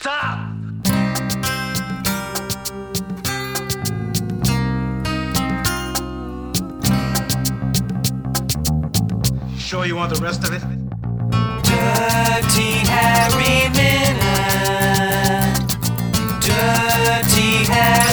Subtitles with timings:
[0.00, 0.38] Stop!
[9.58, 10.62] Sure you want the rest of it?
[11.64, 14.16] Dirty Harry Minute.
[16.40, 18.09] Dirty Harry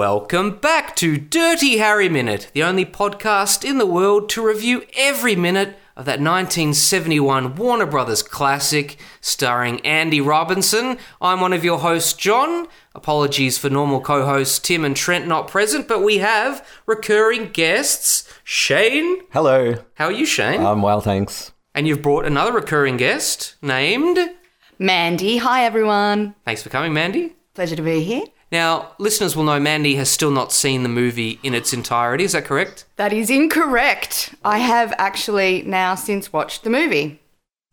[0.00, 5.36] Welcome back to Dirty Harry Minute, the only podcast in the world to review every
[5.36, 10.96] minute of that 1971 Warner Brothers classic starring Andy Robinson.
[11.20, 12.66] I'm one of your hosts, John.
[12.94, 18.26] Apologies for normal co hosts Tim and Trent not present, but we have recurring guests,
[18.42, 19.18] Shane.
[19.34, 19.74] Hello.
[19.96, 20.64] How are you, Shane?
[20.64, 21.52] I'm well, thanks.
[21.74, 24.18] and you've brought another recurring guest named.
[24.78, 25.36] Mandy.
[25.36, 26.36] Hi, everyone.
[26.46, 27.36] Thanks for coming, Mandy.
[27.52, 28.24] Pleasure to be here.
[28.52, 32.24] Now, listeners will know Mandy has still not seen the movie in its entirety.
[32.24, 32.84] Is that correct?
[32.96, 34.34] That is incorrect.
[34.44, 37.20] I have actually now since watched the movie.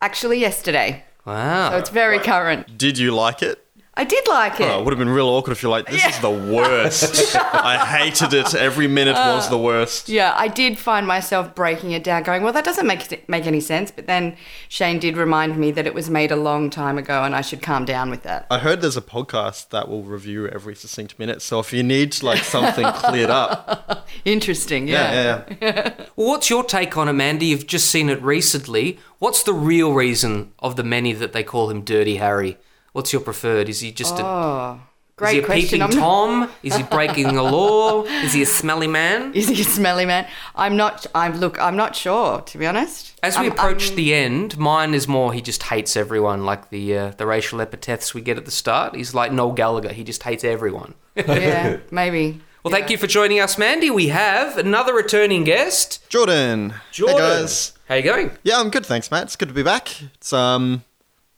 [0.02, 1.04] Actually, yesterday.
[1.26, 1.72] Wow.
[1.72, 2.78] So it's very current.
[2.78, 3.66] Did you like it?
[3.98, 4.70] I did like it.
[4.70, 7.36] Oh, it would have been real awkward if you're like, this is the worst.
[7.36, 8.54] I hated it.
[8.54, 10.08] Every minute was the worst.
[10.08, 13.60] yeah, I did find myself breaking it down, going, well, that doesn't make, make any
[13.60, 13.90] sense.
[13.90, 14.38] But then
[14.70, 17.64] Shane did remind me that it was made a long time ago and I should
[17.64, 18.46] calm down with that.
[18.52, 21.42] I heard there's a podcast that will review every succinct minute.
[21.42, 25.44] So if you need like something cleared up, Interesting, yeah, yeah.
[25.50, 26.06] yeah, yeah.
[26.16, 27.48] Well, what's your take on it, Mandy?
[27.48, 29.00] You've just seen it recently.
[29.20, 32.58] What's the real reason of the many that they call him Dirty Harry?
[32.98, 33.70] What's your preferred?
[33.70, 34.80] Is he just a, Oh,
[35.22, 35.62] is he a question.
[35.70, 36.52] peeping I'm not- Tom?
[36.64, 38.06] Is he breaking the law?
[38.06, 39.34] Is he a smelly man?
[39.36, 40.26] Is he a smelly man?
[40.56, 41.06] I'm not.
[41.14, 41.60] I'm look.
[41.62, 43.14] I'm not sure, to be honest.
[43.22, 46.72] As we I'm- approach I'm- the end, mine is more he just hates everyone, like
[46.72, 48.96] the uh, the racial epithets we get at the start.
[48.96, 49.94] He's like Noel Gallagher.
[49.94, 50.96] He just hates everyone.
[51.16, 52.42] yeah, maybe.
[52.64, 53.92] Well, thank you for joining us, Mandy.
[53.92, 56.74] We have another returning guest, Jordan.
[56.92, 57.16] Jordan.
[57.18, 57.74] Hey guys.
[57.88, 58.32] How you going?
[58.44, 59.24] Yeah, I'm good, thanks, Matt.
[59.26, 60.02] It's good to be back.
[60.16, 60.84] It's um,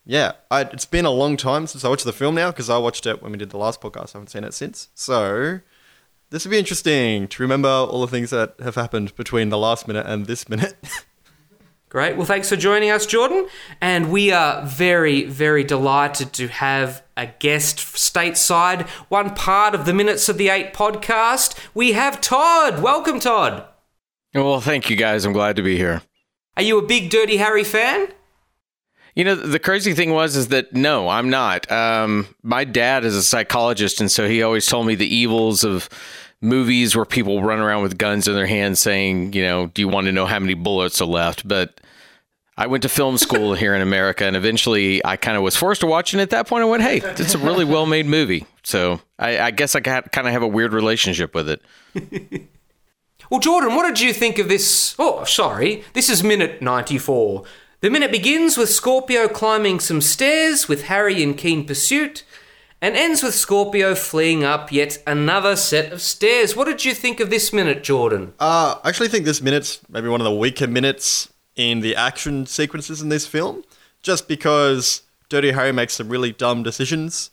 [0.10, 2.80] yeah, I, it's been a long time since I watched the film now because I
[2.80, 4.16] watched it when we did the last podcast.
[4.16, 4.88] I haven't seen it since.
[4.96, 5.60] So
[6.32, 9.88] this will be interesting to remember all the things that have happened between the last
[9.88, 10.74] minute and this minute.
[11.90, 12.18] Great.
[12.18, 13.48] Well, thanks for joining us, Jordan.
[13.82, 19.94] And we are very, very delighted to have a guest stateside, one part of the
[19.94, 21.56] Minutes of the Ape podcast.
[21.76, 22.82] We have Todd.
[22.82, 23.64] Welcome, Todd.
[24.34, 25.24] Well, thank you guys.
[25.24, 26.02] I'm glad to be here.
[26.58, 28.08] Are you a big Dirty Harry fan?
[29.16, 31.70] You know, the crazy thing was is that no, I'm not.
[31.72, 35.90] Um, my dad is a psychologist, and so he always told me the evils of
[36.42, 39.88] movies where people run around with guns in their hands, saying, you know, do you
[39.88, 41.48] want to know how many bullets are left?
[41.48, 41.82] But
[42.58, 45.82] I went to film school here in America, and eventually I kind of was forced
[45.82, 46.14] to watch.
[46.14, 48.46] And at that point, I went, hey, it's a really well made movie.
[48.64, 51.62] So I, I guess I kind of have a weird relationship with it.
[53.30, 54.96] Well, Jordan, what did you think of this?
[54.98, 55.84] Oh, sorry.
[55.94, 57.44] This is minute 94.
[57.82, 62.26] The minute begins with Scorpio climbing some stairs with Harry in keen pursuit
[62.82, 66.58] and ends with Scorpio fleeing up yet another set of stairs.
[66.58, 68.34] What did you think of this minute, Jordan?
[68.38, 72.46] Uh, I actually think this minute's maybe one of the weaker minutes in the action
[72.46, 73.64] sequences in this film,
[74.04, 77.32] just because Dirty Harry makes some really dumb decisions.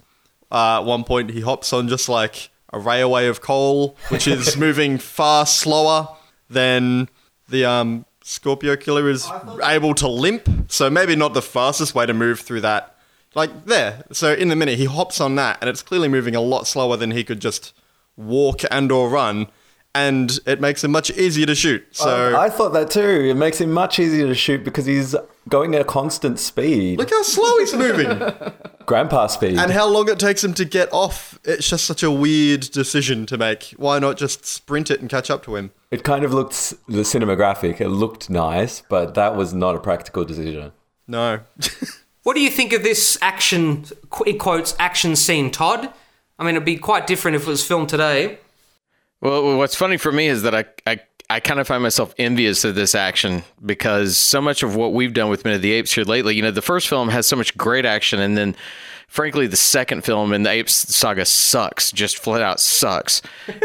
[0.52, 4.56] Uh, at one point, he hops on just like a railway of coal, which is
[4.56, 6.06] moving far slower
[6.48, 7.08] than
[7.48, 9.31] the um, Scorpio killer is
[9.62, 10.48] able to limp.
[10.66, 12.97] So maybe not the fastest way to move through that.
[13.37, 14.04] Like there.
[14.10, 16.97] So in the minute, he hops on that, and it's clearly moving a lot slower
[16.97, 17.72] than he could just
[18.16, 19.47] walk and or run.
[19.96, 21.82] And it makes him much easier to shoot.
[21.82, 23.00] Um, so I thought that too.
[23.30, 25.14] It makes him much easier to shoot because he's
[25.48, 26.98] going at a constant speed.
[26.98, 28.08] look how slow he's moving.
[28.84, 29.58] Grandpa speed.
[29.58, 31.38] and how long it takes him to get off.
[31.44, 33.74] It's just such a weird decision to make.
[33.76, 35.72] Why not just sprint it and catch up to him?
[35.90, 37.80] it kind of looked the cinematographic.
[37.80, 40.72] It looked nice, but that was not a practical decision.
[41.08, 41.40] No.
[42.22, 45.92] What do you think of this action, qu- in quotes, action scene, Todd?
[46.40, 48.40] I mean, it'd be quite different if it was filmed today.
[49.20, 52.64] Well, what's funny for me is that I, I, I kind of find myself envious
[52.64, 55.92] of this action because so much of what we've done with Men of the Apes
[55.92, 58.54] here lately, you know, the first film has so much great action, and then,
[59.08, 63.22] frankly, the second film in the Apes saga sucks, just flat out sucks,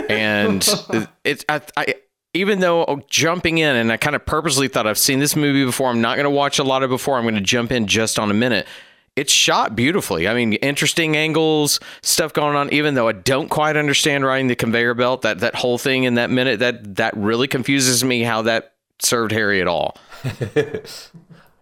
[0.09, 0.68] and
[1.24, 1.95] it's I, I
[2.33, 5.89] even though jumping in and I kind of purposely thought I've seen this movie before,
[5.89, 7.18] I'm not going to watch a lot of it before.
[7.18, 8.68] I'm going to jump in just on a minute.
[9.16, 10.28] It's shot beautifully.
[10.28, 12.72] I mean, interesting angles, stuff going on.
[12.72, 16.13] Even though I don't quite understand riding the conveyor belt, that that whole thing in
[16.16, 19.98] that minute that that really confuses me how that served Harry at all.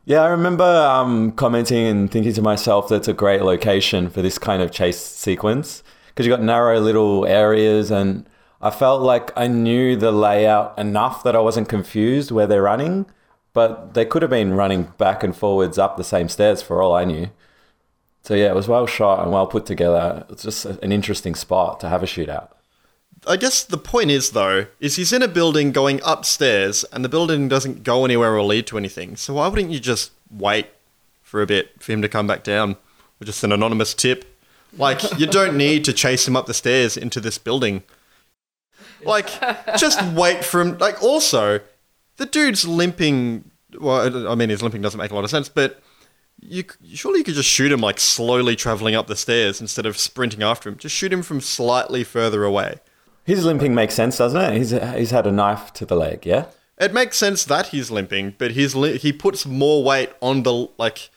[0.10, 4.40] Yeah, I remember um, commenting and thinking to myself that's a great location for this
[4.40, 8.28] kind of chase sequence because you got narrow little areas, and
[8.60, 13.06] I felt like I knew the layout enough that I wasn't confused where they're running,
[13.54, 16.96] but they could have been running back and forwards up the same stairs for all
[16.96, 17.30] I knew.
[18.30, 20.24] So yeah, it was well shot and well put together.
[20.30, 22.50] It's just an interesting spot to have a shootout.
[23.26, 27.10] I guess the point is though, is he's in a building going upstairs, and the
[27.10, 29.16] building doesn't go anywhere or lead to anything.
[29.16, 30.68] So why wouldn't you just wait
[31.24, 32.74] for a bit for him to come back down,
[33.20, 34.38] or just an anonymous tip?
[34.78, 37.82] Like you don't need to chase him up the stairs into this building.
[39.04, 39.32] Like
[39.75, 40.78] just wait for him.
[40.78, 41.62] Like also,
[42.18, 43.50] the dude's limping.
[43.80, 45.82] Well, I mean, his limping doesn't make a lot of sense, but
[46.41, 46.63] you
[46.94, 50.44] surely you could just shoot him like slowly traveling up the stairs instead of sprinting
[50.44, 50.77] after him.
[50.77, 52.80] Just shoot him from slightly further away.
[53.25, 54.57] His limping makes sense, doesn't it?
[54.57, 56.45] He's he's had a knife to the leg, yeah.
[56.77, 60.69] It makes sense that he's limping, but he's li- he puts more weight on the
[60.77, 61.09] like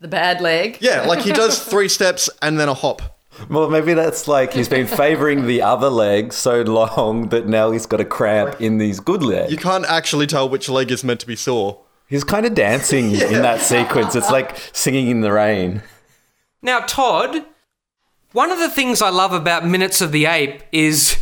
[0.00, 0.78] The bad leg.
[0.80, 3.18] yeah, like he does three steps and then a hop.
[3.48, 7.86] Well, maybe that's like he's been favoring the other leg so long that now he's
[7.86, 9.50] got a cramp in these good legs.
[9.50, 11.78] You can't actually tell which leg is meant to be sore.
[12.12, 14.14] He's kind of dancing in that sequence.
[14.14, 15.80] It's like singing in the rain.
[16.60, 17.42] Now, Todd,
[18.32, 21.16] one of the things I love about Minutes of the Ape is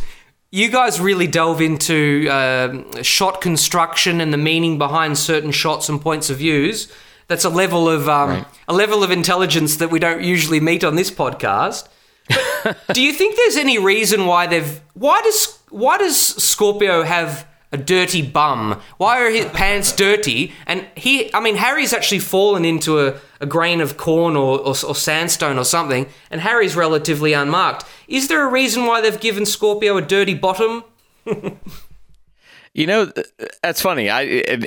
[0.51, 6.01] you guys really delve into um shot construction and the meaning behind certain shots and
[6.01, 6.91] points of views.
[7.27, 10.95] That's a level of um, a level of intelligence that we don't usually meet on
[10.97, 11.87] this podcast.
[12.65, 17.47] But do you think there's any reason why they've why does why does Scorpio have
[17.71, 18.81] a dirty bum?
[18.97, 20.53] Why are his pants dirty?
[20.65, 24.75] And he, I mean, Harry's actually fallen into a, a grain of corn or, or,
[24.85, 27.85] or sandstone or something, and Harry's relatively unmarked.
[28.07, 30.83] Is there a reason why they've given Scorpio a dirty bottom?
[32.73, 33.11] You know,
[33.61, 34.09] that's funny.
[34.09, 34.21] I,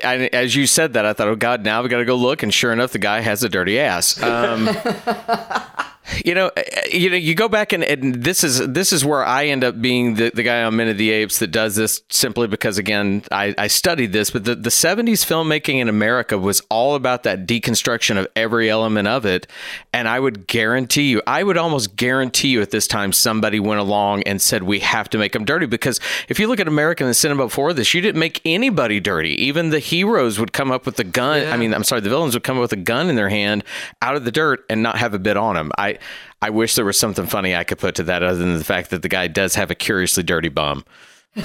[0.05, 2.43] I, as you said that, I thought, oh God, now we've got to go look,
[2.43, 4.23] and sure enough, the guy has a dirty ass.
[4.23, 4.67] Um,
[6.25, 6.63] you know, uh,
[6.93, 9.81] you know, you go back and, and this is this is where I end up
[9.81, 13.23] being the, the guy on Men of the Apes that does this simply because again
[13.31, 17.47] I, I studied this, but the, the 70s filmmaking in America was all about that
[17.47, 19.47] deconstruction of every element of it.
[19.93, 23.81] And I would guarantee you, I would almost guarantee you at this time somebody went
[23.81, 27.07] along and said we have to make them dirty because if you look at American
[27.07, 29.31] the cinema before this, you didn't make anybody dirty.
[29.43, 31.47] Even the heroes would come up with a gun.
[31.47, 33.65] I mean, I'm sorry, the villains would come up with a gun in their hand
[34.03, 35.71] out of the dirt and not have a bit on them.
[35.79, 35.94] I
[36.43, 38.91] I wish there was something funny I could put to that other than the fact
[38.91, 40.85] that the guy does have a curiously dirty bum.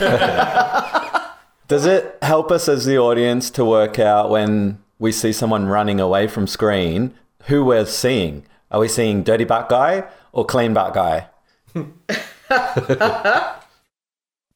[1.70, 6.00] Does it help us as the audience to work out when we see someone running
[6.00, 7.14] away from screen
[7.44, 8.44] who we're seeing?
[8.72, 11.28] Are we seeing dirty butt guy or clean butt guy?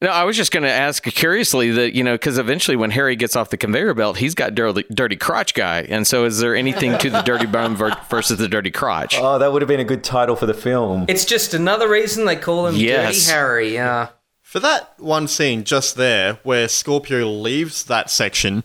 [0.04, 3.16] No, I was just going to ask curiously that, you know, because eventually when Harry
[3.16, 5.80] gets off the conveyor belt, he's got dirty, dirty crotch guy.
[5.88, 9.16] And so is there anything to the dirty bum versus the dirty crotch?
[9.18, 11.06] Oh, that would have been a good title for the film.
[11.08, 13.24] It's just another reason they call him Yes.
[13.24, 13.72] Dirty Harry.
[13.72, 14.08] Yeah.
[14.42, 18.62] For that one scene just there where Scorpio leaves that section,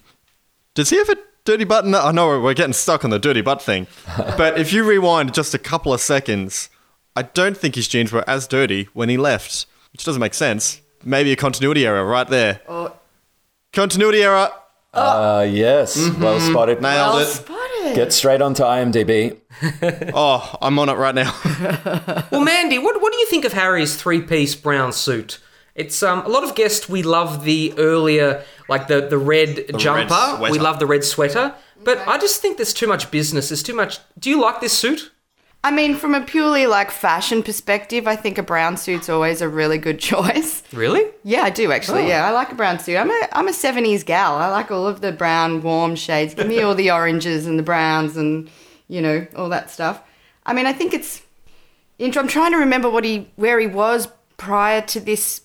[0.75, 1.15] does he have a
[1.45, 1.85] dirty butt?
[1.85, 3.87] No, I know we're getting stuck on the dirty butt thing.
[4.17, 6.69] but if you rewind just a couple of seconds,
[7.15, 10.81] I don't think his jeans were as dirty when he left, which doesn't make sense.
[11.03, 12.61] Maybe a continuity error right there.
[13.73, 14.49] Continuity error.
[14.93, 16.81] Uh, yes, well spotted.
[16.81, 17.25] Nailed Well it.
[17.27, 17.95] spotted.
[17.95, 19.37] Get straight onto IMDb.
[20.13, 21.31] Oh, I'm on it right now.
[22.31, 25.39] Well, Mandy, what, what do you think of Harry's three piece brown suit?
[25.75, 26.89] It's um, a lot of guests.
[26.89, 30.07] We love the earlier, like the the red jumper.
[30.09, 30.51] sweater.
[30.51, 31.53] we love the red sweater.
[31.83, 33.49] But I just think there's too much business.
[33.49, 33.99] There's too much.
[34.17, 35.11] Do you like this suit?
[35.61, 39.49] I mean, from a purely like fashion perspective, I think a brown suit's always a
[39.49, 40.63] really good choice.
[40.71, 41.05] Really?
[41.23, 42.03] Yeah, I do actually.
[42.03, 42.07] Oh.
[42.07, 42.95] Yeah, I like a brown suit.
[42.97, 44.35] I'm a I'm a '70s gal.
[44.35, 46.33] I like all of the brown warm shades.
[46.33, 48.49] Give me all the oranges and the browns and
[48.87, 50.01] you know all that stuff.
[50.45, 51.21] I mean, I think it's.
[51.99, 55.41] I'm trying to remember what he where he was prior to this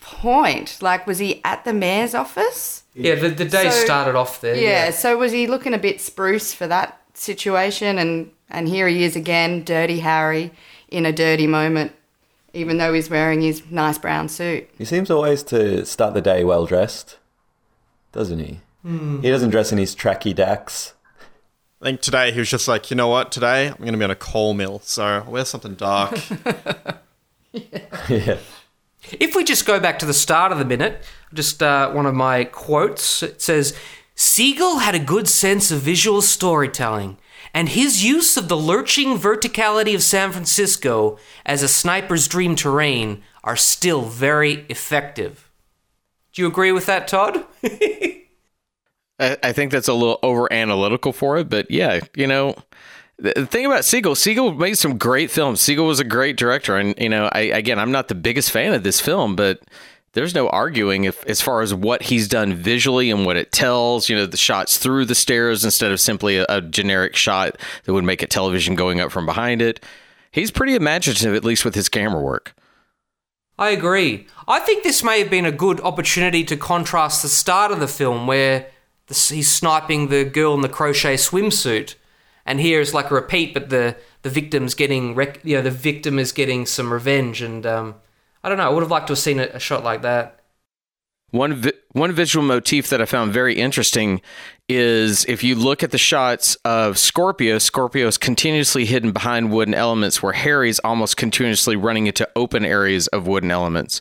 [0.00, 0.78] point.
[0.80, 2.84] Like, was he at the mayor's office?
[2.94, 3.16] Yeah.
[3.16, 4.56] The, the day So- started off there.
[4.56, 4.90] Yeah.
[4.90, 7.98] So was he looking a bit spruce for that situation?
[7.98, 10.52] And and here he is again, dirty Harry,
[10.88, 11.92] in a dirty moment,
[12.52, 14.68] even though he's wearing his nice brown suit.
[14.78, 17.18] He seems always to start the day well dressed,
[18.12, 18.60] doesn't he?
[18.84, 20.92] He doesn't dress in his tracky dacks.
[21.80, 23.32] I think today he was just like, you know what?
[23.32, 26.18] Today I'm going to be on a coal mill, so I'll wear something dark.
[27.52, 28.36] yeah.
[29.12, 32.14] If we just go back to the start of the minute, just uh, one of
[32.14, 33.22] my quotes.
[33.22, 33.74] It says,
[34.14, 37.16] Siegel had a good sense of visual storytelling,
[37.54, 43.22] and his use of the lurching verticality of San Francisco as a sniper's dream terrain
[43.44, 45.48] are still very effective.
[46.32, 47.44] Do you agree with that, Todd?
[47.64, 52.56] I, I think that's a little over analytical for it, but yeah, you know,
[53.18, 55.60] the thing about Siegel, Siegel made some great films.
[55.60, 58.74] Siegel was a great director, and you know, I again, I'm not the biggest fan
[58.74, 59.60] of this film, but
[60.14, 64.08] there's no arguing if as far as what he's done visually and what it tells.
[64.08, 67.92] You know, the shots through the stairs instead of simply a, a generic shot that
[67.92, 69.84] would make a television going up from behind it.
[70.30, 72.54] He's pretty imaginative, at least with his camera work.
[73.58, 74.26] I agree.
[74.48, 77.86] I think this may have been a good opportunity to contrast the start of the
[77.86, 78.66] film where
[79.06, 81.94] the, he's sniping the girl in the crochet swimsuit,
[82.44, 85.70] and here is like a repeat, but the the victim's getting rec- you know the
[85.70, 87.94] victim is getting some revenge, and um,
[88.44, 88.66] I don't know.
[88.66, 90.40] I would have liked to have seen a, a shot like that.
[91.30, 94.20] One vi- one visual motif that I found very interesting
[94.68, 99.74] is if you look at the shots of Scorpio, Scorpio is continuously hidden behind wooden
[99.74, 104.00] elements, where Harry's almost continuously running into open areas of wooden elements,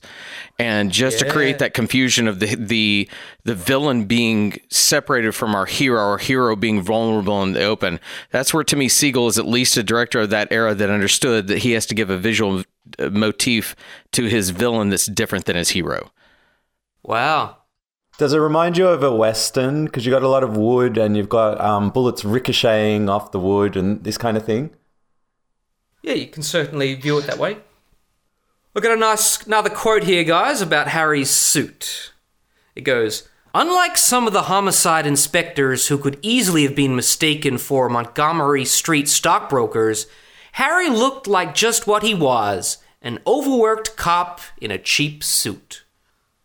[0.59, 3.09] and just to create that confusion of the the
[3.45, 7.99] the villain being separated from our hero, our hero being vulnerable in the open.
[8.29, 11.47] That's where to me Siegel is at least a director of that era that understood
[11.47, 12.63] that he has to give a visual
[12.99, 13.75] motif
[14.11, 16.11] to his villain that's different than his hero.
[17.03, 17.57] Wow.
[18.17, 19.85] Does it remind you of a western?
[19.85, 23.39] Because you got a lot of wood and you've got um, bullets ricocheting off the
[23.39, 24.71] wood and this kind of thing.
[26.03, 27.57] Yeah, you can certainly view it that way.
[28.73, 32.13] We've got a nice another quote here, guys, about Harry's suit.
[32.75, 37.87] It goes, Unlike some of the homicide inspectors who could easily have been mistaken for
[37.87, 40.07] Montgomery Street stockbrokers,
[40.53, 45.83] Harry looked like just what he was an overworked cop in a cheap suit.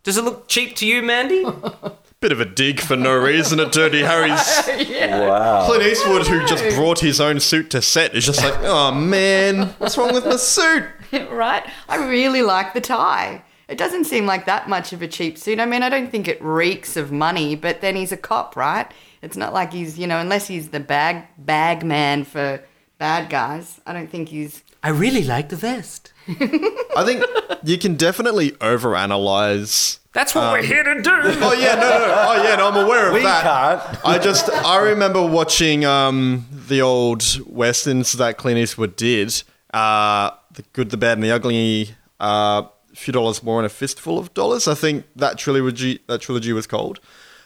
[0.03, 1.45] Does it look cheap to you, Mandy?
[2.21, 4.41] Bit of a dig for no reason at Dirty Harry's.
[5.09, 5.67] Wow.
[5.67, 9.69] Clint Eastwood, who just brought his own suit to set, is just like, oh man,
[9.79, 10.85] what's wrong with my suit?
[11.31, 11.65] right?
[11.89, 13.45] I really like the tie.
[13.69, 15.61] It doesn't seem like that much of a cheap suit.
[15.61, 18.91] I mean, I don't think it reeks of money, but then he's a cop, right?
[19.23, 22.63] It's not like he's, you know, unless he's the bag bag man for
[22.99, 23.81] bad guys.
[23.87, 24.63] I don't think he's.
[24.83, 26.13] I really like the vest.
[26.29, 27.25] I think
[27.65, 29.99] you can definitely overanalyze.
[30.13, 31.11] That's what we're here to do.
[31.11, 33.43] Oh yeah, no, no, oh yeah, no, I'm aware of We that.
[33.43, 34.07] can't.
[34.07, 40.63] I just I remember watching um the old westerns that Clint Eastwood did, uh, the
[40.73, 41.91] good, the bad, and the ugly.
[42.21, 44.67] Uh, a few dollars more and a fistful of dollars.
[44.67, 46.99] I think that trilogy that trilogy was called,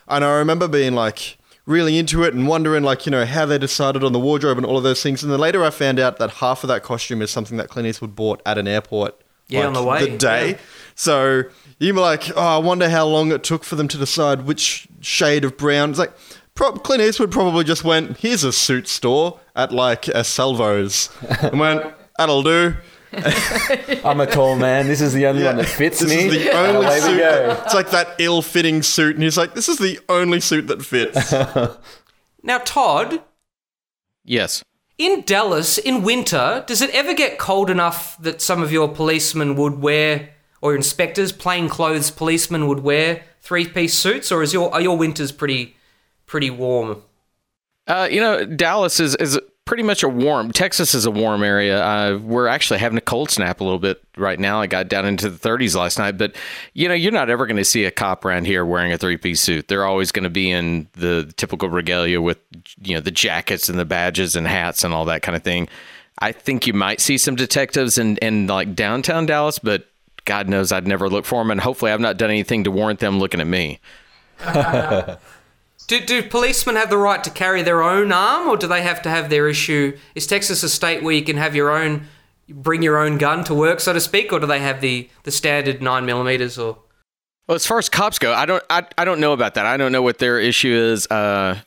[0.08, 1.36] and I remember being like
[1.72, 4.66] really into it and wondering like you know how they decided on the wardrobe and
[4.66, 5.22] all of those things.
[5.22, 7.88] And then later I found out that half of that costume is something that Clint
[7.88, 9.18] Eastwood bought at an airport.
[9.48, 10.50] Yeah, on the way, The day.
[10.52, 10.58] yeah.
[10.94, 11.42] So
[11.78, 14.86] you were like, oh, I wonder how long it took for them to decide which
[15.00, 15.90] shade of brown.
[15.90, 16.12] It's like,
[16.54, 21.10] pro- Clint Eastwood probably just went, here's a suit store at like a Salvo's
[21.42, 21.84] and went,
[22.18, 22.74] that'll do.
[24.04, 24.86] I'm a tall man.
[24.88, 26.26] This is the only one that fits This me.
[26.26, 27.18] is the only Away suit.
[27.18, 30.84] that- it's like that ill-fitting suit, and he's like, "This is the only suit that
[30.84, 31.32] fits."
[32.44, 33.22] Now, Todd,
[34.24, 34.64] Yes.
[34.98, 39.54] in Dallas, in winter, does it ever get cold enough that some of your policemen
[39.54, 44.80] would wear, or inspectors, plain clothes policemen would wear three-piece suits, or is your are
[44.80, 45.76] your winters pretty
[46.26, 47.02] pretty warm?
[47.86, 49.38] Uh, you know, Dallas is is
[49.72, 50.52] pretty much a warm.
[50.52, 51.82] Texas is a warm area.
[51.82, 54.60] Uh, we're actually having a cold snap a little bit right now.
[54.60, 56.36] I got down into the 30s last night, but
[56.74, 59.16] you know, you're not ever going to see a cop around here wearing a three
[59.16, 59.68] piece suit.
[59.68, 62.36] They're always going to be in the typical regalia with
[62.82, 65.70] you know the jackets and the badges and hats and all that kind of thing.
[66.18, 69.86] I think you might see some detectives in in like downtown Dallas, but
[70.26, 73.00] God knows I'd never look for them, and hopefully I've not done anything to warrant
[73.00, 73.80] them looking at me.
[75.92, 79.02] Do, do policemen have the right to carry their own arm, or do they have
[79.02, 79.94] to have their issue?
[80.14, 82.06] Is Texas a state where you can have your own,
[82.48, 85.30] bring your own gun to work, so to speak, or do they have the, the
[85.30, 86.58] standard nine millimeters?
[86.58, 86.78] Or
[87.46, 89.66] Well, as far as cops go, I don't, I, I don't know about that.
[89.66, 91.06] I don't know what their issue is.
[91.08, 91.60] Uh,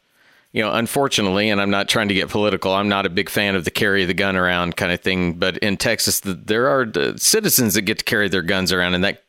[0.52, 2.74] you know, unfortunately, and I'm not trying to get political.
[2.74, 5.34] I'm not a big fan of the carry the gun around kind of thing.
[5.34, 8.96] But in Texas, the, there are the citizens that get to carry their guns around,
[8.96, 9.22] and that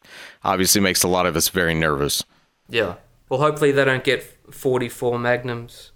[0.42, 2.24] obviously makes a lot of us very nervous.
[2.70, 2.94] yeah,
[3.28, 5.92] well, hopefully they don't get forty-four magnums.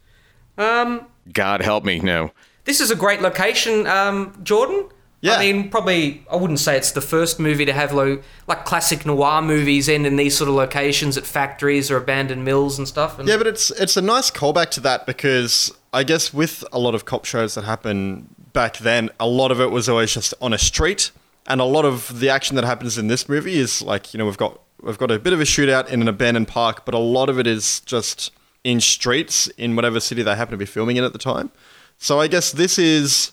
[0.58, 2.32] Um, God help me, no.
[2.64, 4.88] this is a great location, um, Jordan.
[5.22, 5.34] Yeah.
[5.34, 9.04] I mean, probably I wouldn't say it's the first movie to have lo- like classic
[9.04, 13.18] noir movies end in these sort of locations at factories or abandoned mills and stuff.
[13.18, 16.78] And Yeah, but it's it's a nice callback to that because I guess with a
[16.78, 20.32] lot of cop shows that happen back then, a lot of it was always just
[20.40, 21.10] on a street,
[21.50, 24.24] and a lot of the action that happens in this movie is like you know
[24.24, 26.98] we've got we've got a bit of a shootout in an abandoned park, but a
[26.98, 28.30] lot of it is just
[28.62, 31.50] in streets in whatever city they happen to be filming in at the time.
[31.98, 33.32] So I guess this is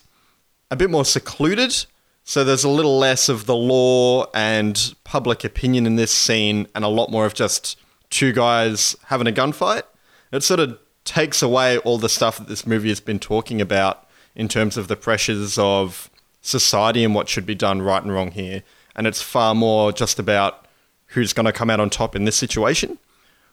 [0.70, 1.86] a bit more secluded.
[2.24, 6.84] So there's a little less of the law and public opinion in this scene, and
[6.84, 7.78] a lot more of just
[8.10, 9.84] two guys having a gunfight.
[10.32, 14.06] It sort of takes away all the stuff that this movie has been talking about
[14.34, 16.10] in terms of the pressures of
[16.48, 18.62] society and what should be done right and wrong here.
[18.96, 20.66] And it's far more just about
[21.08, 22.98] who's going to come out on top in this situation,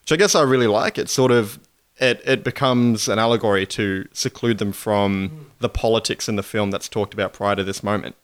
[0.02, 0.98] which I guess I really like.
[0.98, 1.60] It sort of
[1.98, 5.60] it, it becomes an allegory to seclude them from mm.
[5.60, 8.16] the politics in the film that's talked about prior to this moment.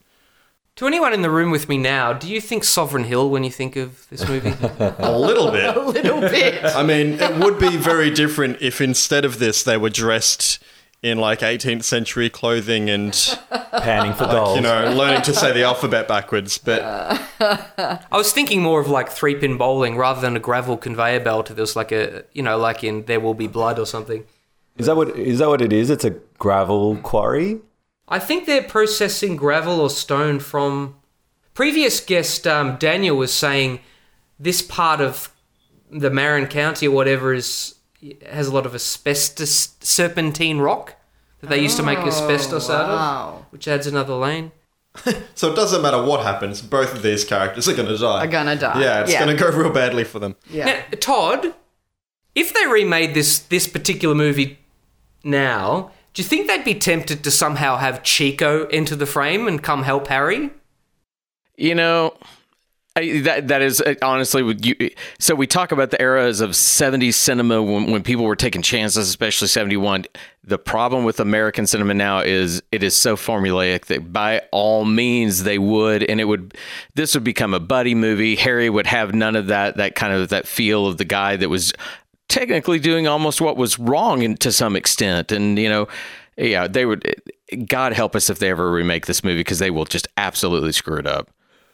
[0.78, 3.52] To anyone in the room with me now, do you think Sovereign Hill when you
[3.52, 4.54] think of this movie?
[4.80, 5.76] A little bit.
[5.78, 6.64] A little bit.
[6.64, 10.64] I mean, it would be very different if instead of this they were dressed
[11.04, 13.14] in like 18th century clothing and
[13.72, 16.58] Panning for gold, you know learning to say the alphabet backwards.
[16.58, 21.22] But I was thinking more of like three pin bowling rather than a gravel conveyor
[21.22, 21.50] belt.
[21.50, 24.26] If there was like a, you know, like in There Will Be Blood or something.
[24.78, 25.90] Is that what is that what it is?
[25.90, 27.60] It's a gravel quarry.
[28.08, 30.96] I think they're processing gravel or stone from.
[31.54, 33.82] Previous guest um, Daniel was saying
[34.40, 35.34] this part of
[35.90, 37.76] the Marin County or whatever is
[38.30, 40.96] has a lot of asbestos serpentine rock
[41.40, 43.38] that they used to make asbestos out wow.
[43.40, 44.52] of, which adds another lane.
[45.36, 46.62] so it doesn't matter what happens.
[46.62, 48.24] Both of these characters are going to die.
[48.24, 48.82] Are gonna die.
[48.82, 49.24] Yeah, it's Yeah.
[49.24, 50.36] going to go real badly for them.
[50.50, 50.66] Yeah.
[50.66, 51.54] Now, Todd,
[52.36, 54.60] if they remade this this particular movie
[55.24, 59.64] now, do you think they'd be tempted to somehow have Chico enter the frame and
[59.64, 60.52] come help Harry?
[61.58, 62.16] You know,
[62.96, 64.76] I, that that is uh, honestly would you.
[65.18, 69.08] So we talk about the eras of '70s cinema when, when people were taking chances,
[69.08, 70.06] especially '71.
[70.44, 75.44] The problem with American cinema now is it is so formulaic that by all means
[75.44, 76.58] they would, and it would.
[76.96, 78.36] This would become a buddy movie.
[78.36, 81.48] Harry would have none of that that kind of that feel of the guy that
[81.48, 81.72] was
[82.28, 85.88] technically doing almost what was wrong in, to some extent, and you know.
[86.38, 87.22] Yeah, they would.
[87.68, 90.98] God help us if they ever remake this movie because they will just absolutely screw
[90.98, 91.30] it up.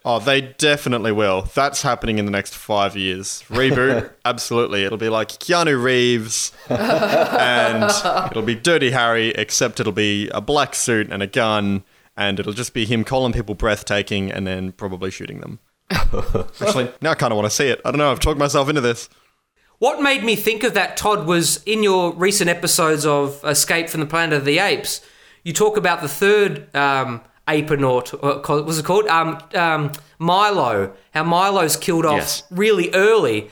[0.10, 1.50] Oh, they definitely will.
[1.54, 3.44] That's happening in the next five years.
[3.50, 4.86] Reboot, absolutely.
[4.86, 7.92] It'll be like Keanu Reeves, and
[8.32, 11.84] it'll be Dirty Harry, except it'll be a black suit and a gun,
[12.16, 15.60] and it'll just be him calling people breathtaking and then probably shooting them.
[15.92, 17.82] Actually, now I kind of want to see it.
[17.84, 18.10] I don't know.
[18.10, 19.10] I've talked myself into this.
[19.80, 24.00] What made me think of that, Todd, was in your recent episodes of Escape from
[24.00, 25.02] the Planet of the Apes,
[25.44, 29.08] you talk about the third um, apenaut, what was it called?
[29.08, 30.94] Um, um, Milo.
[31.14, 32.44] How Milo's killed off Yes.
[32.52, 33.50] really early.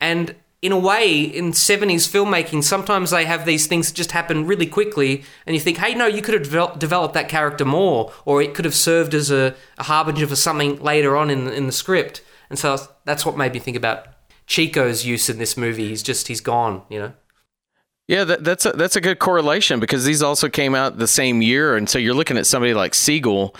[0.00, 4.46] And in a way, in 70s filmmaking, sometimes they have these things that just happen
[4.46, 8.10] really quickly, and you think, hey, no, you could have devel- developed that character more,
[8.24, 11.66] or it could have served as a, a harbinger for something later on in, in
[11.66, 12.22] the script.
[12.48, 14.06] And so that's what made me think about
[14.46, 15.88] Chico's use in this movie.
[15.88, 17.12] He's just, he's gone, you know?
[18.06, 21.40] Yeah, that, that's a, that's a good correlation because these also came out the same
[21.40, 23.54] year, and so you're looking at somebody like Siegel,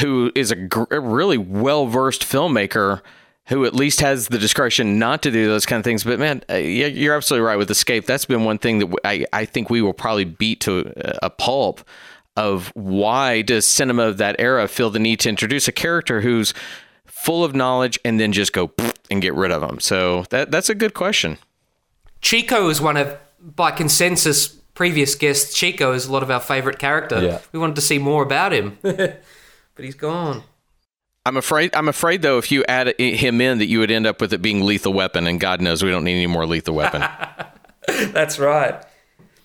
[0.00, 3.02] who is a, gr- a really well versed filmmaker,
[3.48, 6.04] who at least has the discretion not to do those kind of things.
[6.04, 8.06] But man, uh, you're absolutely right with Escape.
[8.06, 11.82] That's been one thing that I, I think we will probably beat to a pulp
[12.36, 16.54] of why does cinema of that era feel the need to introduce a character who's
[17.06, 18.70] full of knowledge and then just go
[19.10, 19.80] and get rid of them.
[19.80, 21.38] So that that's a good question.
[22.20, 26.78] Chico is one of, by consensus, previous guest Chico is a lot of our favourite
[26.78, 27.22] character.
[27.22, 27.40] Yeah.
[27.52, 29.22] We wanted to see more about him, but
[29.76, 30.42] he's gone.
[31.26, 31.74] I'm afraid.
[31.74, 34.40] I'm afraid though, if you add him in, that you would end up with it
[34.40, 37.04] being Lethal Weapon, and God knows we don't need any more Lethal Weapon.
[38.12, 38.82] That's right.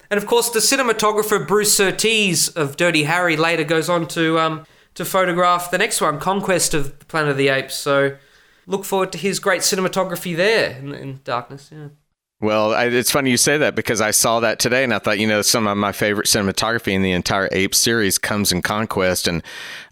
[0.10, 4.65] And of course, the cinematographer Bruce Surtees of Dirty Harry later goes on to um,
[4.93, 7.75] to photograph the next one, Conquest of the Planet of the Apes.
[7.75, 8.15] So
[8.67, 11.69] look forward to his great cinematography there in, in Darkness.
[11.71, 11.88] Yeah.
[12.43, 15.17] Well, I, it's funny you say that because I saw that today, and I thought,
[15.17, 19.27] you know, some of my favorite cinematography in the entire Ape series comes in Conquest,
[19.27, 19.41] and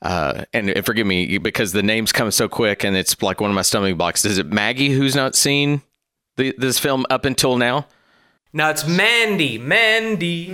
[0.02, 3.56] uh, and forgive me because the names come so quick, and it's like one of
[3.56, 4.26] my stomach blocks.
[4.26, 5.82] Is it Maggie who's not seen
[6.36, 7.88] the, this film up until now?
[8.54, 9.58] No, it's Mandy.
[9.58, 10.52] Mandy.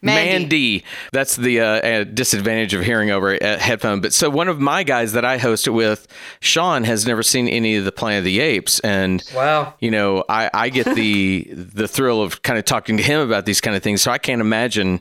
[0.00, 0.84] Mandy.
[1.12, 4.00] That's the uh, uh, disadvantage of hearing over a headphone.
[4.00, 6.06] But so one of my guys that I host it with,
[6.40, 9.74] Sean, has never seen any of the Planet of the Apes, and Wow.
[9.80, 13.44] you know, I, I get the the thrill of kind of talking to him about
[13.44, 14.00] these kind of things.
[14.02, 15.00] So I can't imagine,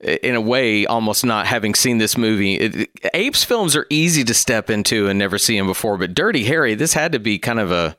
[0.00, 2.54] in a way, almost not having seen this movie.
[2.54, 6.44] It, Apes films are easy to step into and never see them before, but Dirty
[6.44, 7.96] Harry, this had to be kind of a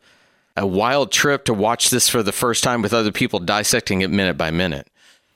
[0.57, 4.09] a wild trip to watch this for the first time with other people dissecting it
[4.09, 4.87] minute by minute.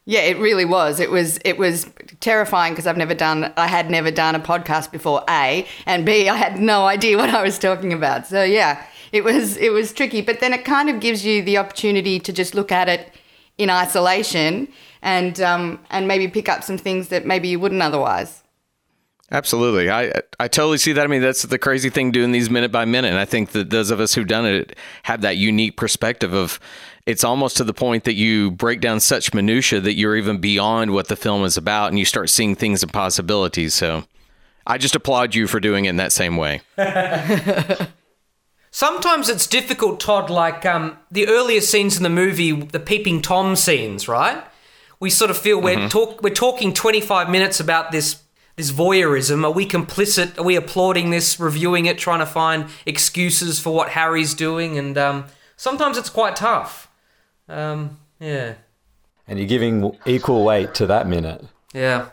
[0.08, 0.99] Yeah, it really was.
[0.99, 4.91] It was it was terrifying because I've never done I had never done a podcast
[4.91, 8.28] before, A, and B, I had no idea what I was talking about.
[8.28, 11.58] So yeah, it was it was tricky, but then it kind of gives you the
[11.58, 13.13] opportunity to just look at it
[13.58, 14.67] in isolation
[15.01, 18.43] and um, and maybe pick up some things that maybe you wouldn't otherwise.
[19.31, 19.89] Absolutely.
[19.89, 21.03] I I totally see that.
[21.03, 23.09] I mean, that's the crazy thing doing these minute by minute.
[23.09, 26.59] And I think that those of us who've done it have that unique perspective of
[27.07, 30.91] it's almost to the point that you break down such minutia that you're even beyond
[30.91, 33.73] what the film is about and you start seeing things and possibilities.
[33.73, 34.05] So
[34.67, 36.61] I just applaud you for doing it in that same way.
[38.71, 43.55] Sometimes it's difficult, Todd, like um, the earlier scenes in the movie, the peeping Tom
[43.55, 44.43] scenes, right?
[44.99, 48.21] We sort of feel we're, talk- we're talking 25 minutes about this
[48.56, 49.44] this voyeurism.
[49.44, 50.38] Are we complicit?
[50.38, 54.78] Are we applauding this, reviewing it, trying to find excuses for what Harry's doing?
[54.78, 55.26] And um,
[55.58, 56.89] sometimes it's quite tough.
[57.48, 58.56] Um, yeah.
[59.28, 61.44] And you're giving equal weight to that minute.
[61.74, 62.10] Yeah.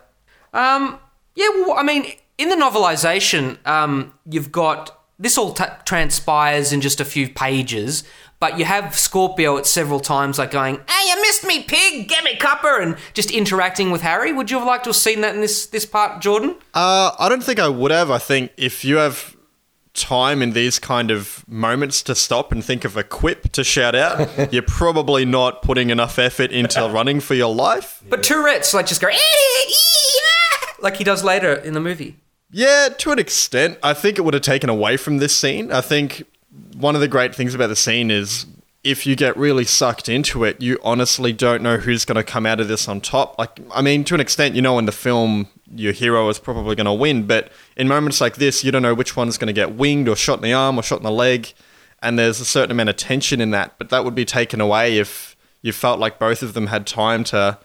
[0.52, 0.98] Um,
[1.34, 6.80] yeah, well, I mean, in the novelization, um, you've got this all t- transpires in
[6.80, 8.04] just a few pages,
[8.42, 12.08] but you have Scorpio at several times, like going, "Hey, you missed me, pig!
[12.08, 14.32] Get me, copper!" and just interacting with Harry.
[14.32, 16.56] Would you have liked to have seen that in this this part, Jordan?
[16.74, 18.10] Uh, I don't think I would have.
[18.10, 19.36] I think if you have
[19.94, 23.94] time in these kind of moments to stop and think of a quip to shout
[23.94, 28.02] out, you're probably not putting enough effort into running for your life.
[28.10, 32.16] But Tourette's like just go, "Eh, ah," like he does later in the movie.
[32.50, 33.78] Yeah, to an extent.
[33.84, 35.70] I think it would have taken away from this scene.
[35.70, 36.24] I think
[36.74, 38.46] one of the great things about the scene is
[38.84, 42.46] if you get really sucked into it, you honestly don't know who's going to come
[42.46, 43.38] out of this on top.
[43.38, 46.74] Like, I mean, to an extent, you know, in the film, your hero is probably
[46.74, 49.52] going to win, but in moments like this, you don't know which one's going to
[49.52, 51.52] get winged or shot in the arm or shot in the leg.
[52.02, 54.98] And there's a certain amount of tension in that, but that would be taken away
[54.98, 57.58] if you felt like both of them had time to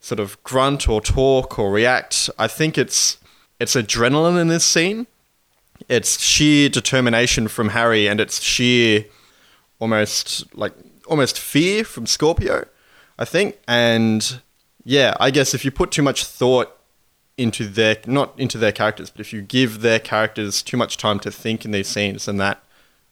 [0.00, 2.28] sort of grunt or talk or react.
[2.36, 3.18] I think it's
[3.60, 5.06] it's adrenaline in this scene.
[5.88, 9.06] It's sheer determination from Harry, and it's sheer,
[9.78, 10.72] almost like
[11.06, 12.66] almost fear from Scorpio.
[13.18, 14.40] I think, and
[14.84, 16.76] yeah, I guess if you put too much thought
[17.36, 21.20] into their not into their characters, but if you give their characters too much time
[21.20, 22.63] to think in these scenes, then that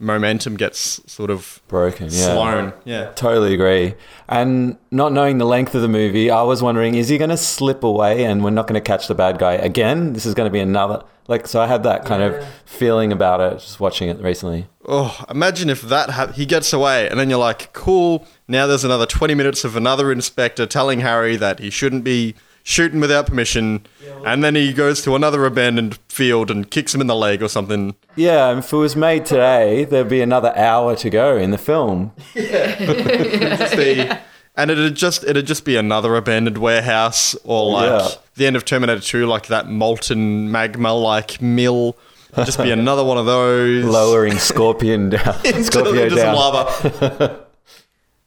[0.03, 2.11] momentum gets sort of Broken, yeah.
[2.11, 2.73] slown.
[2.85, 3.13] Yeah.
[3.15, 3.95] Totally agree.
[4.29, 7.37] And not knowing the length of the movie, I was wondering, is he going to
[7.37, 10.13] slip away and we're not going to catch the bad guy again?
[10.13, 11.05] This is going to be another.
[11.29, 14.67] Like, so I had that kind of feeling about it just watching it recently.
[14.87, 18.27] Oh, imagine if that hap- he gets away, and then you're like, cool.
[18.49, 23.01] Now there's another 20 minutes of another inspector telling Harry that he shouldn't be shooting
[23.01, 23.87] without permission,
[24.25, 27.49] and then he goes to another abandoned field and kicks him in the leg or
[27.49, 27.95] something.
[28.17, 32.13] Yeah, if it was made today, there'd be another hour to go in the film.
[32.35, 34.11] Just be-
[34.55, 38.09] and it'd just it'd just be another abandoned warehouse or like Yeah.
[38.35, 41.97] the end of Terminator 2, like that molten magma like mill.
[42.35, 43.83] It'd just be another one of those.
[43.85, 45.37] Lowering Scorpion down.
[45.45, 46.35] into, Scorpio into some down.
[46.37, 47.47] lava.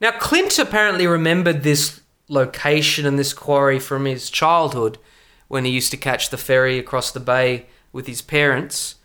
[0.01, 4.97] Now, Clint apparently remembered this location in this quarry from his childhood
[5.47, 8.95] when he used to catch the ferry across the bay with his parents.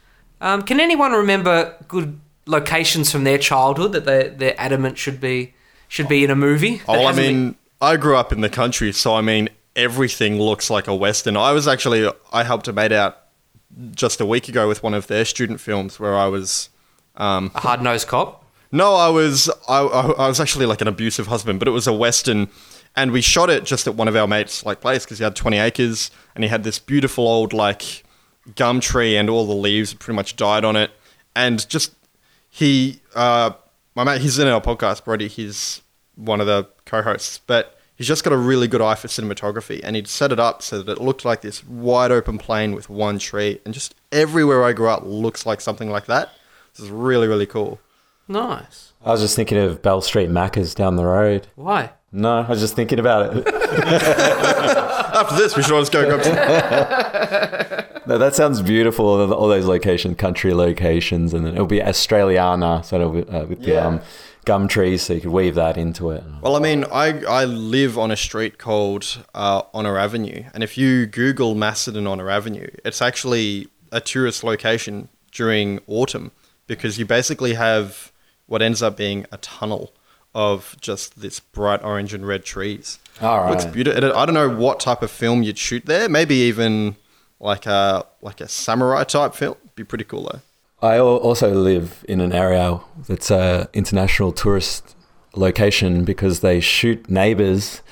[0.41, 5.55] Um, can anyone remember good locations from their childhood that they, they're adamant should be
[5.89, 6.81] should be in a movie?
[6.89, 10.41] Oh, I hasn't been- mean, I grew up in the country, so I mean, everything
[10.41, 11.37] looks like a western.
[11.37, 13.19] I was actually I helped a mate out
[13.95, 16.71] just a week ago with one of their student films where I was.
[17.17, 18.45] Um, a hard nosed cop.
[18.73, 21.87] no, I was I, I I was actually like an abusive husband, but it was
[21.87, 22.49] a western,
[22.97, 25.37] and we shot it just at one of our mates' like place because he had
[25.37, 28.05] twenty acres and he had this beautiful old like
[28.57, 30.91] gum tree and all the leaves pretty much died on it,
[31.37, 31.95] and just
[32.49, 33.51] he uh
[33.95, 35.29] my mate he's in our podcast, Brody.
[35.29, 35.83] He's
[36.17, 39.97] one of the co-hosts, but he's just got a really good eye for cinematography, and
[39.97, 43.19] he'd set it up so that it looked like this wide open plain with one
[43.19, 46.31] tree, and just everywhere I grew up looks like something like that.
[46.75, 47.81] This is really really cool.
[48.29, 48.93] Nice.
[49.05, 51.49] I was just thinking of Bell Street Macca's down the road.
[51.57, 51.93] Why?
[52.13, 53.47] No, I was just thinking about it.
[55.15, 57.87] After this, we should all just go grab some.
[58.07, 59.07] No, that sounds beautiful.
[59.07, 63.77] all- those locations, country locations, and then it'll be Australiana, sort it'll uh, with the
[63.77, 64.01] um,
[64.45, 66.25] gum trees, so you could weave that into it.
[66.41, 70.77] Well, I mean, I, I live on a street called uh, Honor Avenue, and if
[70.77, 76.33] you Google Macedon Honor Avenue, it's actually a tourist location during autumn
[76.67, 78.11] because you basically have
[78.47, 79.93] what ends up being a tunnel
[80.35, 82.99] of just this bright orange and red trees.
[83.21, 84.17] All Looks beautiful.
[84.17, 86.09] I don't know what type of film you'd shoot there.
[86.09, 86.97] Maybe even
[87.39, 89.57] like a like a samurai type film.
[89.75, 90.41] Be pretty cool though.
[90.87, 94.97] I also live in an area that's a international tourist
[95.35, 97.83] location because they shoot neighbors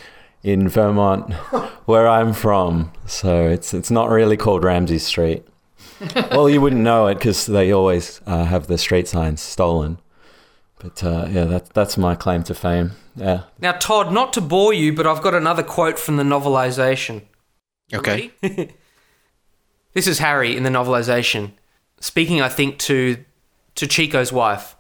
[0.43, 1.33] in Vermont,
[1.85, 2.93] where I'm from.
[3.07, 5.47] So it's it's not really called Ramsay Street.
[6.31, 9.99] well, you wouldn't know it because they always uh, have the street signs stolen.
[10.79, 12.93] But uh, yeah, that, that's my claim to fame.
[13.17, 13.45] Yeah.
[13.61, 17.23] Now, Todd, not to bore you, but I've got another quote from the novelization.
[17.93, 18.33] Okay.
[19.99, 21.55] This is Harry in the novelization,
[21.99, 23.25] speaking, I think, to
[23.75, 24.77] to Chico's wife.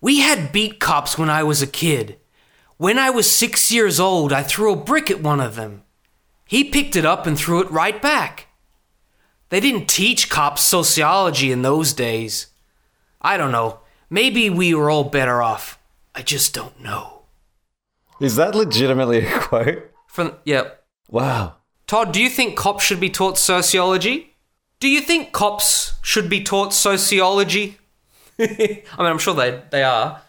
[0.00, 2.20] We had beat cops when I was a kid.
[2.76, 5.82] When I was six years old, I threw a brick at one of them.
[6.46, 8.46] He picked it up and threw it right back.
[9.48, 12.46] They didn't teach cops sociology in those days.
[13.20, 13.80] I don't know.
[14.10, 15.78] Maybe we were all better off.
[16.14, 17.22] I just don't know.
[18.20, 19.90] Is that legitimately a quote?
[20.06, 20.70] From yeah,
[21.08, 21.56] Wow.
[21.86, 24.34] Todd, do you think cops should be taught sociology?
[24.80, 27.78] Do you think cops should be taught sociology?
[28.38, 30.22] I mean, I'm sure they they are.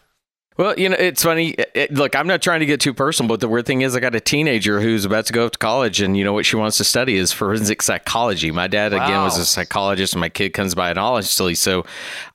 [0.58, 1.54] Well, you know, it's funny.
[1.74, 4.00] It- look, I'm not trying to get too personal, but the weird thing is, I
[4.00, 6.56] got a teenager who's about to go up to college, and you know what she
[6.56, 8.52] wants to study is forensic psychology.
[8.52, 11.56] My dad, again, was a psychologist, and my kid comes by an honestly.
[11.56, 11.86] So,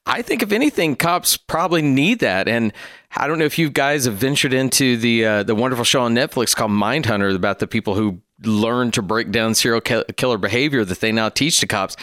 [0.05, 2.47] I think if anything, cops probably need that.
[2.47, 2.75] And
[3.17, 6.15] I don't know if you guys have ventured into the uh, the wonderful show on
[6.15, 10.85] Netflix called Mindhunter about the people who learn to break down serial ki- killer behavior
[10.85, 11.97] that they now teach to cops.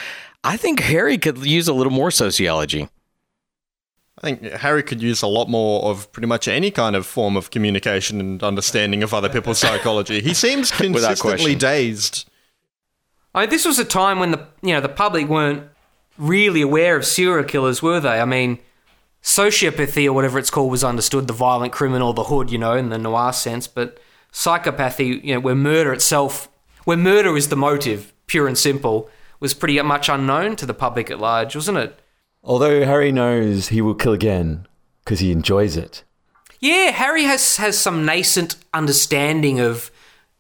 [0.44, 2.90] I think Harry could use a little more sociology.
[4.18, 7.38] I think Harry could use a lot more of pretty much any kind of form
[7.38, 10.22] of communication and understanding of other people's psychology.
[10.22, 11.60] He seems consistently question.
[11.60, 12.30] dazed.
[13.36, 15.70] I mean, this was a time when the you know the public weren't
[16.18, 18.20] really aware of serial killers, were they?
[18.20, 18.58] I mean,
[19.22, 22.90] sociopathy or whatever it's called was understood, the violent criminal, the hood, you know, in
[22.90, 24.00] the noir sense, but
[24.32, 26.50] psychopathy, you know, where murder itself,
[26.86, 31.12] where murder is the motive, pure and simple, was pretty much unknown to the public
[31.12, 32.00] at large, wasn't it?
[32.48, 34.66] Although Harry knows he will kill again
[35.04, 36.04] because he enjoys it.
[36.62, 39.92] Yeah, Harry has has some nascent understanding of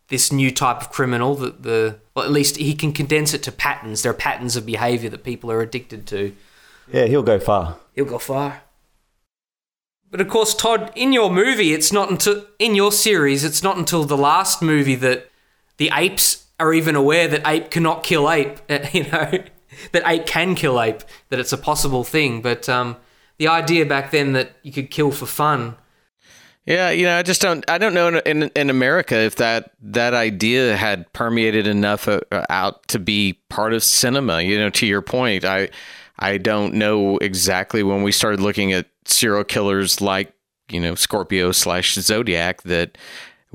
[0.07, 1.35] this new type of criminal.
[1.35, 4.01] That the well, at least he can condense it to patterns.
[4.01, 6.33] There are patterns of behaviour that people are addicted to.
[6.91, 7.77] Yeah, he'll go far.
[7.93, 8.61] He'll go far.
[10.09, 13.77] But of course, Todd, in your movie, it's not until in your series, it's not
[13.77, 15.29] until the last movie that
[15.75, 18.59] the apes are even aware that ape cannot kill ape.
[18.93, 19.43] You know,
[19.91, 21.03] that ape can kill ape.
[21.29, 22.41] That it's a possible thing.
[22.41, 22.97] But um,
[23.37, 25.75] the idea back then that you could kill for fun.
[26.65, 27.63] Yeah, you know, I just don't.
[27.69, 32.85] I don't know in in America if that that idea had permeated enough uh, out
[32.89, 34.41] to be part of cinema.
[34.41, 35.69] You know, to your point, I
[36.19, 40.33] I don't know exactly when we started looking at serial killers like
[40.69, 42.97] you know Scorpio slash Zodiac that.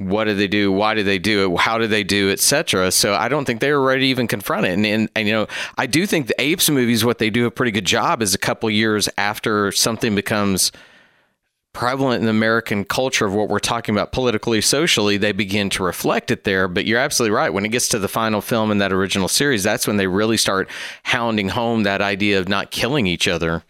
[0.08, 0.70] What do they do?
[0.72, 1.60] Why do they do it?
[1.60, 2.90] How do they do, etc.
[2.90, 4.72] So I don't think they were ready to even confront it.
[4.72, 5.46] And, and, and you know,
[5.78, 8.38] I do think the Apes movies, what they do a pretty good job is a
[8.38, 10.72] couple years after something becomes
[11.72, 15.82] prevalent in the American culture of what we're talking about politically, socially, they begin to
[15.82, 16.68] reflect it there.
[16.68, 17.50] But you're absolutely right.
[17.50, 20.36] When it gets to the final film in that original series, that's when they really
[20.36, 20.68] start
[21.04, 23.64] hounding home that idea of not killing each other.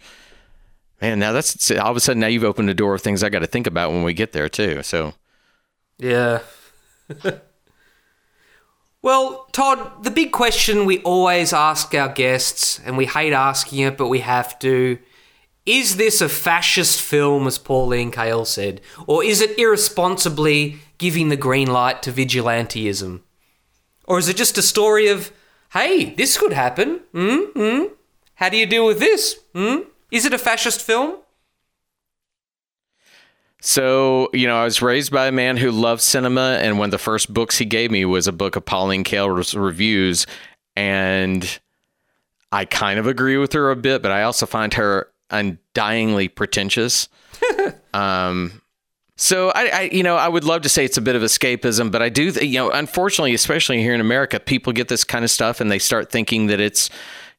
[1.01, 3.29] Man, now that's all of a sudden now you've opened a door of things I
[3.29, 4.83] got to think about when we get there too.
[4.83, 5.15] So
[6.03, 6.41] Yeah.
[9.03, 13.97] well, Todd, the big question we always ask our guests, and we hate asking it,
[13.97, 14.99] but we have to
[15.65, 18.81] is this a fascist film, as Pauline Kael said?
[19.07, 23.21] Or is it irresponsibly giving the green light to vigilanteism?
[24.07, 25.31] Or is it just a story of,
[25.73, 27.01] hey, this could happen?
[27.13, 27.43] Hmm?
[27.55, 27.85] Hmm?
[28.35, 29.39] How do you deal with this?
[29.55, 29.83] Hmm?
[30.11, 31.19] Is it a fascist film?
[33.65, 36.91] So, you know, I was raised by a man who loved cinema, and one of
[36.91, 40.27] the first books he gave me was a book of Pauline Kael's reviews.
[40.75, 41.61] And
[42.51, 47.09] I kind of agree with her a bit, but I also find her undyingly pretentious.
[47.95, 48.61] um,
[49.17, 51.93] so I, I, you know, I would love to say it's a bit of escapism,
[51.93, 55.25] but I do, th- you know, unfortunately, especially here in America, people get this kind
[55.25, 56.91] of stuff and they start thinking that it's,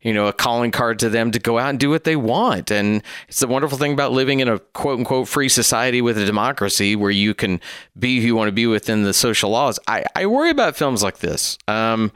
[0.04, 2.70] you know, a calling card to them to go out and do what they want.
[2.70, 6.26] And it's the wonderful thing about living in a quote unquote free society with a
[6.26, 7.60] democracy where you can
[7.98, 9.80] be who you want to be within the social laws.
[9.88, 11.58] I, I worry about films like this.
[11.68, 12.12] Um,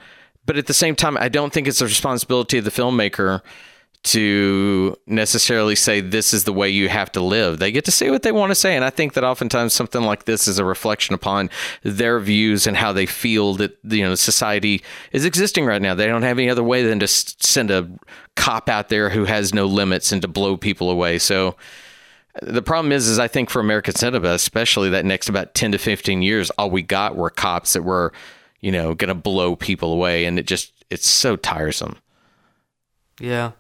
[0.45, 3.41] but at the same time, I don't think it's the responsibility of the filmmaker
[4.04, 7.60] to necessarily say this is the way you have to live.
[7.60, 8.76] They get to say what they want to say.
[8.76, 11.50] And I think that oftentimes something like this is a reflection upon
[11.84, 14.82] their views and how they feel that you know society
[15.12, 15.94] is existing right now.
[15.94, 17.90] They don't have any other way than to send a
[18.36, 21.20] cop out there who has no limits and to blow people away.
[21.20, 21.56] So
[22.42, 25.78] the problem is is I think for American cinema, especially that next about 10 to
[25.78, 28.14] 15 years, all we got were cops that were,
[28.62, 31.98] you know, going to blow people away and it just it's so tiresome.
[33.20, 33.52] Yeah.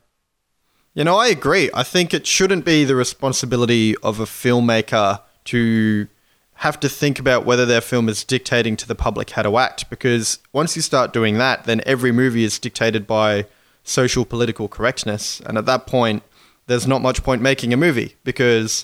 [0.97, 1.69] You know, I agree.
[1.75, 6.07] I think it shouldn't be the responsibility of a filmmaker to
[6.55, 9.91] have to think about whether their film is dictating to the public how to act
[9.91, 13.45] because once you start doing that, then every movie is dictated by
[13.83, 15.39] social political correctness.
[15.41, 16.23] And at that point,
[16.65, 18.83] there's not much point making a movie because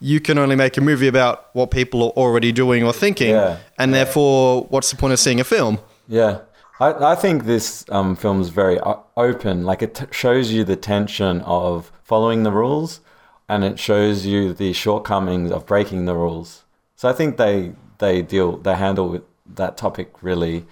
[0.00, 3.30] you can only make a movie about what people are already doing or thinking.
[3.30, 3.58] Yeah.
[3.78, 5.78] And therefore, what's the point of seeing a film?
[6.08, 6.40] Yeah.
[6.78, 8.78] I, I think this um, film is very
[9.16, 9.64] open.
[9.64, 13.00] Like it t- shows you the tension of following the rules,
[13.48, 16.64] and it shows you the shortcomings of breaking the rules.
[16.96, 19.22] So I think they they deal they handle
[19.54, 20.66] that topic really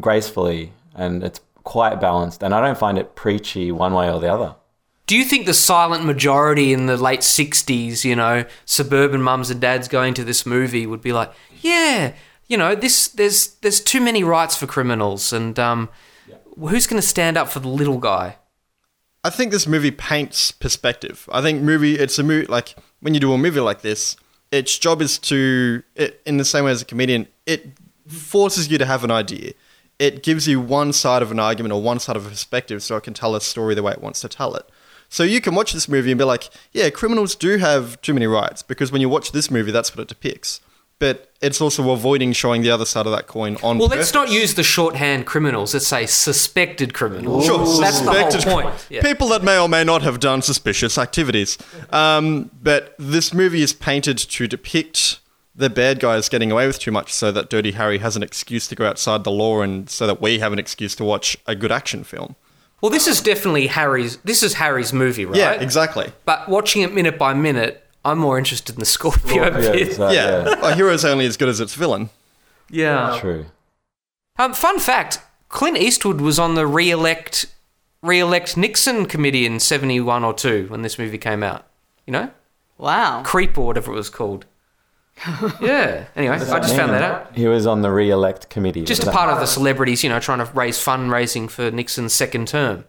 [0.00, 2.42] gracefully, and it's quite balanced.
[2.42, 4.56] And I don't find it preachy one way or the other.
[5.06, 9.60] Do you think the silent majority in the late 60s, you know, suburban mums and
[9.60, 12.14] dads going to this movie would be like, yeah,
[12.52, 15.88] you know, this there's there's too many rights for criminals and um,
[16.58, 18.36] who's going to stand up for the little guy?
[19.24, 21.26] I think this movie paints perspective.
[21.32, 24.16] I think movie it's a movie like when you do a movie like this,
[24.50, 27.70] its job is to it, in the same way as a comedian, it
[28.06, 29.54] forces you to have an idea.
[29.98, 32.98] It gives you one side of an argument or one side of a perspective so
[32.98, 34.68] it can tell a story the way it wants to tell it.
[35.08, 38.26] So you can watch this movie and be like, yeah, criminals do have too many
[38.26, 40.60] rights because when you watch this movie, that's what it depicts.
[41.02, 44.30] But it's also avoiding showing the other side of that coin on Well, let's not
[44.30, 45.74] use the shorthand criminals.
[45.74, 47.44] Let's say suspected criminals.
[47.44, 48.86] Sure, That's the whole point.
[48.88, 49.02] Yeah.
[49.02, 51.58] People that may or may not have done suspicious activities.
[51.90, 55.18] Um, but this movie is painted to depict
[55.56, 58.68] the bad guys getting away with too much so that Dirty Harry has an excuse
[58.68, 61.56] to go outside the law and so that we have an excuse to watch a
[61.56, 62.36] good action film.
[62.80, 64.18] Well, this is definitely Harry's.
[64.18, 65.36] This is Harry's movie, right?
[65.36, 66.12] Yeah, exactly.
[66.24, 69.94] But watching it minute by minute, I'm more interested in the Scorpio Yeah, bit.
[69.94, 72.10] so, Yeah, a hero's only as good as its villain.
[72.70, 73.16] yeah.
[73.20, 73.46] true.
[74.38, 77.46] Um, fun fact: Clint Eastwood was on the re-elect
[78.02, 81.66] re-elect Nixon committee in '71 or two when this movie came out.
[82.06, 82.30] You know,
[82.78, 83.22] Wow.
[83.24, 84.46] Creep or whatever it was called.
[85.60, 86.06] yeah.
[86.16, 87.36] Anyway, I just found that out.
[87.36, 88.82] He was on the re-elect committee.
[88.84, 92.12] Just a that- part of the celebrities, you know, trying to raise fundraising for Nixon's
[92.12, 92.84] second term.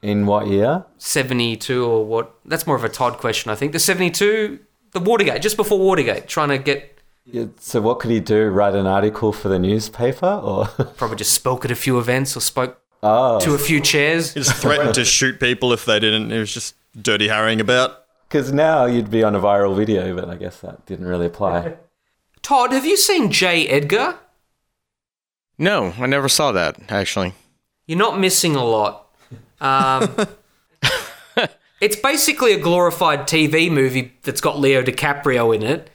[0.00, 0.84] In what year?
[0.98, 2.34] 72 or what?
[2.44, 3.72] That's more of a Todd question, I think.
[3.72, 4.60] The 72,
[4.92, 8.48] the Watergate, just before Watergate, trying to get, Yeah, So what could he do?
[8.48, 12.40] Write an article for the newspaper, or probably just spoke at a few events or
[12.40, 14.34] spoke oh, to a few chairs.
[14.34, 16.30] He just threatened to shoot people if they didn't.
[16.30, 18.04] It was just dirty harrying about.
[18.28, 21.76] because now you'd be on a viral video, but I guess that didn't really apply.
[22.42, 23.66] Todd, have you seen J.
[23.66, 24.16] Edgar?
[25.58, 27.34] No, I never saw that actually.
[27.86, 29.07] You're not missing a lot.
[29.60, 30.16] Um,
[31.80, 35.90] it's basically a glorified TV movie that's got Leo DiCaprio in it.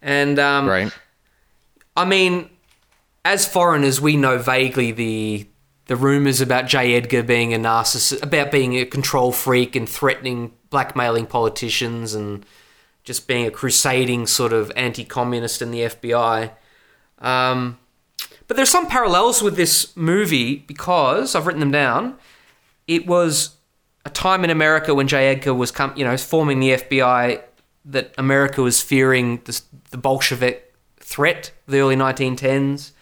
[0.00, 0.92] And um, Right.
[1.96, 2.48] I mean,
[3.24, 5.46] as foreigners, we know vaguely the
[5.86, 6.94] the rumors about J.
[6.94, 12.46] Edgar being a narcissist, about being a control freak and threatening, blackmailing politicians, and
[13.04, 16.52] just being a crusading sort of anti-communist in the FBI.
[17.18, 17.78] Um,
[18.46, 22.16] but there's some parallels with this movie because I've written them down.
[22.86, 23.56] It was
[24.04, 25.28] a time in America when J.
[25.28, 27.40] Edgar was, com- you know, forming the FBI
[27.84, 32.92] that America was fearing the, the Bolshevik threat of the early 1910s.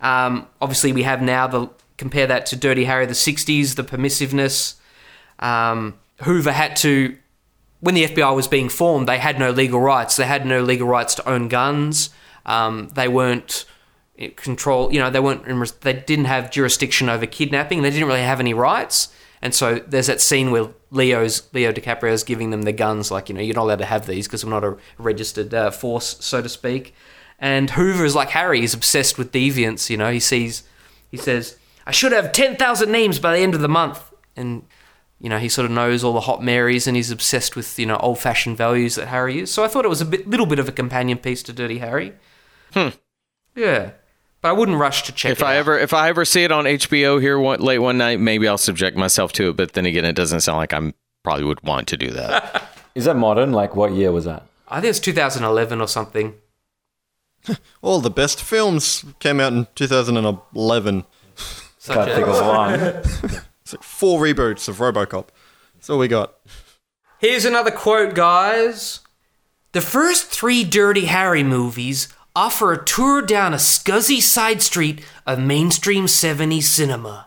[0.00, 4.74] Um, obviously, we have now the compare that to Dirty Harry the 60s, the permissiveness.
[5.38, 7.16] Um, Hoover had to,
[7.80, 10.16] when the FBI was being formed, they had no legal rights.
[10.16, 12.10] They had no legal rights to own guns.
[12.46, 13.66] Um, they weren't
[14.36, 14.92] control.
[14.92, 15.80] You know, they weren't.
[15.80, 17.82] They didn't have jurisdiction over kidnapping.
[17.82, 19.08] They didn't really have any rights.
[19.42, 23.34] And so there's that scene where Leo's Leo DiCaprio's giving them the guns, like you
[23.34, 26.42] know, you're not allowed to have these because we're not a registered uh, force, so
[26.42, 26.94] to speak.
[27.38, 28.60] And Hoover is like Harry.
[28.60, 29.88] He's obsessed with deviance.
[29.88, 30.64] You know, he sees,
[31.10, 34.64] he says, "I should have ten thousand names by the end of the month." And
[35.18, 37.86] you know, he sort of knows all the hot Marys, and he's obsessed with you
[37.86, 39.50] know old-fashioned values that Harry is.
[39.50, 41.78] So I thought it was a bit, little bit of a companion piece to Dirty
[41.78, 42.12] Harry.
[42.74, 42.88] Hmm.
[43.54, 43.92] Yeah,
[44.40, 45.58] but I wouldn't rush to check If it I out.
[45.60, 48.58] ever if I ever see it on HBO here one, late one night, maybe I'll
[48.58, 49.56] subject myself to it.
[49.56, 52.62] But then again, it doesn't sound like I'm probably would want to do that.
[52.94, 53.52] Is that modern?
[53.52, 54.44] Like what year was that?
[54.68, 56.34] I think it's 2011 or something.
[57.82, 61.04] All the best films came out in 2011.
[61.78, 62.80] Such Can't a- think of one.
[63.62, 65.28] It's like four reboots of RoboCop.
[65.74, 66.34] That's all we got.
[67.18, 69.00] Here's another quote, guys.
[69.72, 75.38] The first three Dirty Harry movies offer a tour down a scuzzy side street of
[75.38, 77.26] mainstream 70s cinema.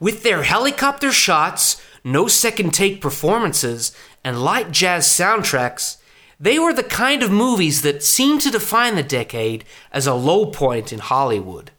[0.00, 5.98] With their helicopter shots, no second take performances, and light jazz soundtracks,
[6.40, 10.46] they were the kind of movies that seemed to define the decade as a low
[10.46, 11.70] point in Hollywood.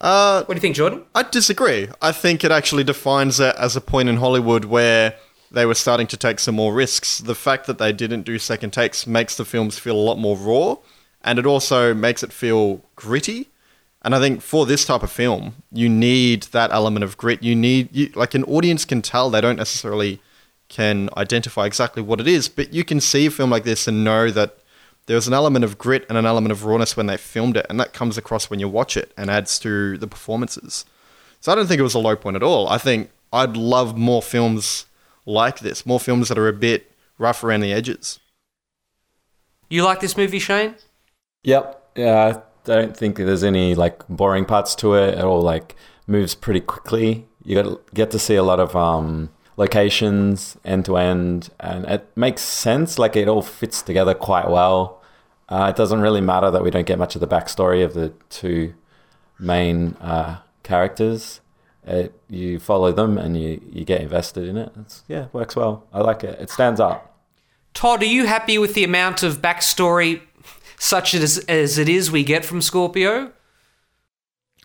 [0.00, 1.02] Uh, What do you think, Jordan?
[1.14, 1.88] I disagree.
[2.00, 5.16] I think it actually defines it as a point in Hollywood where
[5.50, 7.18] they were starting to take some more risks.
[7.18, 10.36] The fact that they didn't do second takes makes the films feel a lot more
[10.36, 10.76] raw,
[11.28, 13.48] and it also makes it feel gritty.
[14.00, 17.42] And I think for this type of film, you need that element of grit.
[17.42, 20.22] You need, you, like, an audience can tell they don't necessarily
[20.70, 24.02] can identify exactly what it is, but you can see a film like this and
[24.02, 24.56] know that
[25.04, 27.66] there was an element of grit and an element of rawness when they filmed it,
[27.68, 30.86] and that comes across when you watch it and adds to the performances.
[31.40, 32.68] So I don't think it was a low point at all.
[32.68, 34.86] I think I'd love more films
[35.26, 38.18] like this, more films that are a bit rough around the edges.
[39.68, 40.76] You like this movie, Shane?
[41.44, 41.92] Yep.
[41.96, 45.18] Yeah, I don't think there's any like boring parts to it.
[45.18, 45.76] It all like
[46.06, 47.26] moves pretty quickly.
[47.44, 52.08] You got get to see a lot of um, locations end to end, and it
[52.16, 52.98] makes sense.
[52.98, 55.02] Like it all fits together quite well.
[55.48, 58.12] Uh, it doesn't really matter that we don't get much of the backstory of the
[58.28, 58.74] two
[59.38, 61.40] main uh, characters.
[61.86, 64.70] It, you follow them and you, you get invested in it.
[64.78, 65.86] It's, yeah, works well.
[65.90, 66.38] I like it.
[66.38, 67.18] It stands up.
[67.72, 70.20] Todd, are you happy with the amount of backstory,
[70.78, 73.32] such as, as it is, we get from Scorpio?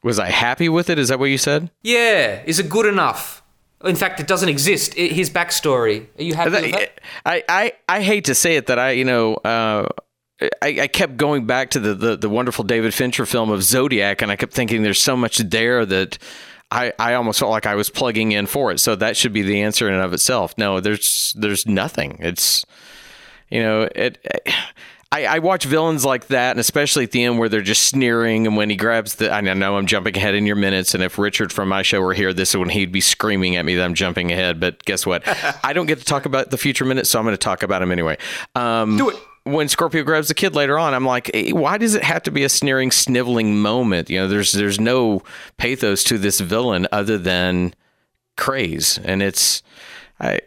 [0.03, 0.99] Was I happy with it?
[0.99, 1.71] Is that what you said?
[1.81, 2.41] Yeah.
[2.45, 3.41] Is it good enough?
[3.83, 4.93] In fact, it doesn't exist.
[4.97, 6.07] i his backstory.
[6.17, 7.01] Are you happy with that?
[7.25, 9.89] I, I, I hate to say it that I, you know, uh,
[10.61, 14.21] I, I kept going back to the, the, the wonderful David Fincher film of Zodiac,
[14.21, 16.17] and I kept thinking there's so much there that
[16.71, 18.79] I, I almost felt like I was plugging in for it.
[18.79, 20.57] So that should be the answer in and of itself.
[20.57, 22.17] No, there's there's nothing.
[22.19, 22.65] It's
[23.49, 24.17] you know it.
[25.13, 28.47] I, I watch villains like that, and especially at the end where they're just sneering,
[28.47, 31.19] and when he grabs the, I know I'm jumping ahead in your minutes, and if
[31.19, 33.83] Richard from my show were here, this is when he'd be screaming at me that
[33.83, 34.59] I'm jumping ahead.
[34.59, 35.21] But guess what?
[35.63, 37.83] I don't get to talk about the future minutes, so I'm going to talk about
[37.83, 38.17] him anyway.
[38.55, 39.17] Um, Do it.
[39.43, 42.31] when Scorpio grabs the kid later on, I'm like, "Eh, why does it have to
[42.31, 44.09] be a sneering, sniveling moment?
[44.09, 45.21] You know, there's there's no
[45.57, 47.75] pathos to this villain other than
[48.35, 49.61] craze, and it's
[50.19, 50.39] I.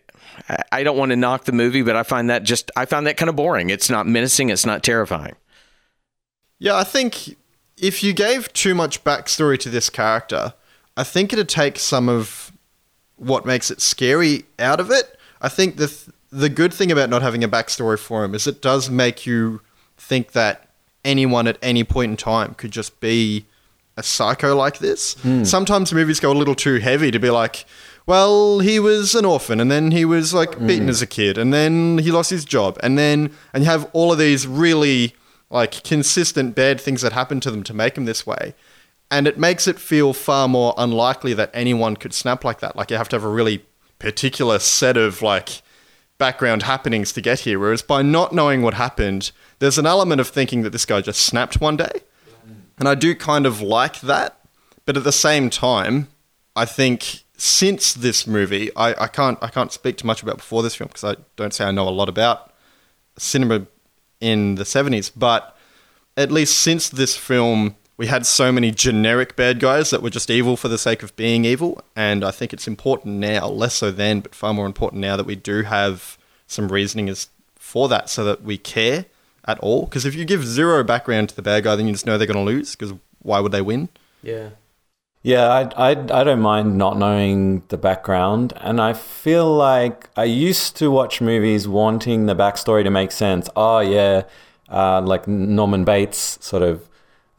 [0.72, 3.16] I- don't want to knock the movie, but I find that just I found that
[3.16, 3.70] kind of boring.
[3.70, 4.51] It's not menacing.
[4.51, 5.34] It's not terrifying.
[6.59, 7.37] Yeah, I think
[7.76, 10.55] if you gave too much backstory to this character,
[10.97, 12.53] I think it'd take some of
[13.16, 15.18] what makes it scary out of it.
[15.41, 18.47] I think the th- the good thing about not having a backstory for him is
[18.47, 19.61] it does make you
[19.97, 20.68] think that
[21.05, 23.47] anyone at any point in time could just be
[23.97, 25.14] a psycho like this.
[25.22, 25.45] Hmm.
[25.45, 27.64] Sometimes movies go a little too heavy to be like,
[28.07, 30.67] well, he was an orphan and then he was like mm.
[30.67, 33.91] beaten as a kid and then he lost his job and then and you have
[33.93, 35.15] all of these really
[35.51, 38.55] like consistent bad things that happen to them to make him this way.
[39.11, 42.75] And it makes it feel far more unlikely that anyone could snap like that.
[42.75, 43.65] Like you have to have a really
[43.99, 45.63] particular set of like
[46.19, 47.59] background happenings to get here.
[47.59, 51.21] Whereas by not knowing what happened, there's an element of thinking that this guy just
[51.21, 52.03] snapped one day.
[52.79, 54.39] And I do kind of like that.
[54.85, 56.09] But at the same time,
[56.55, 60.62] I think since this movie, I, I can't I can't speak too much about before
[60.62, 62.53] this film because I don't say I know a lot about
[63.18, 63.66] cinema
[64.20, 65.57] in the 70s, but
[66.16, 70.30] at least since this film, we had so many generic bad guys that were just
[70.30, 71.82] evil for the sake of being evil.
[71.95, 75.26] And I think it's important now, less so then, but far more important now that
[75.26, 79.07] we do have some reasoning as for that so that we care
[79.47, 79.84] at all.
[79.84, 82.26] Because if you give zero background to the bad guy, then you just know they're
[82.26, 83.89] going to lose because why would they win?
[84.22, 84.51] Yeah.
[85.27, 88.53] Yeah, I, I, I don't mind not knowing the background.
[88.59, 93.49] And I feel like I used to watch movies wanting the backstory to make sense.
[93.57, 94.22] Oh, yeah,
[94.68, 96.89] uh, like Norman Bates, sort of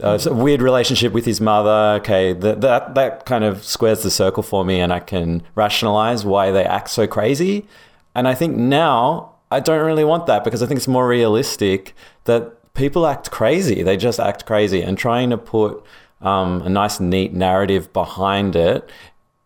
[0.03, 1.97] uh, a weird relationship with his mother.
[2.01, 6.25] Okay, that, that, that kind of squares the circle for me, and I can rationalize
[6.25, 7.69] why they act so crazy.
[8.13, 11.95] And I think now I don't really want that because I think it's more realistic
[12.25, 13.81] that people act crazy.
[13.81, 15.81] They just act crazy, and trying to put
[16.21, 18.89] um, a nice, neat narrative behind it.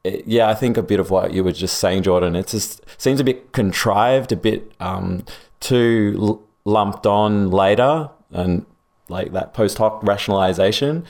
[0.04, 2.36] it- Yeah, I think a bit of what you were just saying, Jordan.
[2.36, 5.24] It just seems a bit contrived, a bit um,
[5.60, 8.66] too l- lumped on later, and
[9.10, 11.06] like that post hoc rationalization.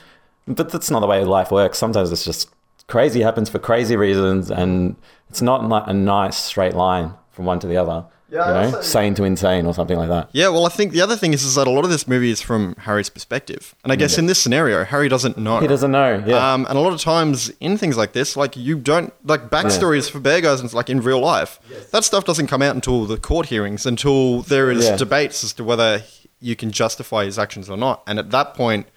[0.48, 1.78] But that's not the way life works.
[1.78, 2.50] Sometimes it's just
[2.88, 4.96] crazy happens for crazy reasons, and
[5.30, 8.04] it's not a nice straight line from one to the other.
[8.32, 10.30] Yeah, you know, sane to insane or something like that.
[10.32, 12.32] Yeah, well, I think the other thing is, is that a lot of this movie
[12.32, 13.76] is from Harry's perspective.
[13.84, 15.60] And I guess in this scenario, Harry doesn't know.
[15.60, 16.24] He doesn't know.
[16.26, 16.54] Yeah.
[16.54, 20.10] Um, and a lot of times in things like this, like you don't like backstories
[20.10, 21.60] for bad guys, and it's like in real life,
[21.92, 24.96] that stuff doesn't come out until the court hearings, until there is Yeah.
[24.96, 26.02] debates as to whether
[26.40, 28.02] you can justify his actions or not.
[28.08, 28.88] And at that point,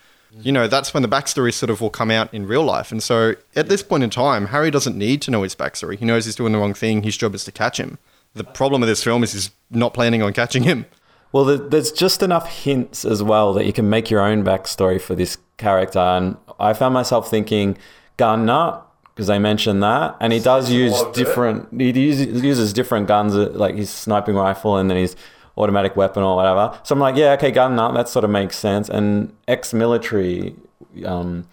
[0.41, 2.91] you know, that's when the backstory sort of will come out in real life.
[2.91, 5.99] And so at this point in time, Harry doesn't need to know his backstory.
[5.99, 7.03] He knows he's doing the wrong thing.
[7.03, 7.99] His job is to catch him.
[8.35, 10.87] The problem with this film is he's not planning on catching him.
[11.33, 15.01] Well, there- there's just enough hints as well that you can make your own backstory
[15.01, 15.99] for this character.
[15.99, 17.77] And I found myself thinking
[18.17, 21.69] gun nut because they mentioned that, and he does use different.
[21.81, 25.15] He uses, uses different guns, uh, like his sniping rifle and then his
[25.57, 26.77] automatic weapon or whatever.
[26.83, 27.95] So I'm like, yeah, okay, gun nut.
[27.95, 28.89] That sort of makes sense.
[28.89, 30.57] And ex-military.
[31.05, 31.47] Um,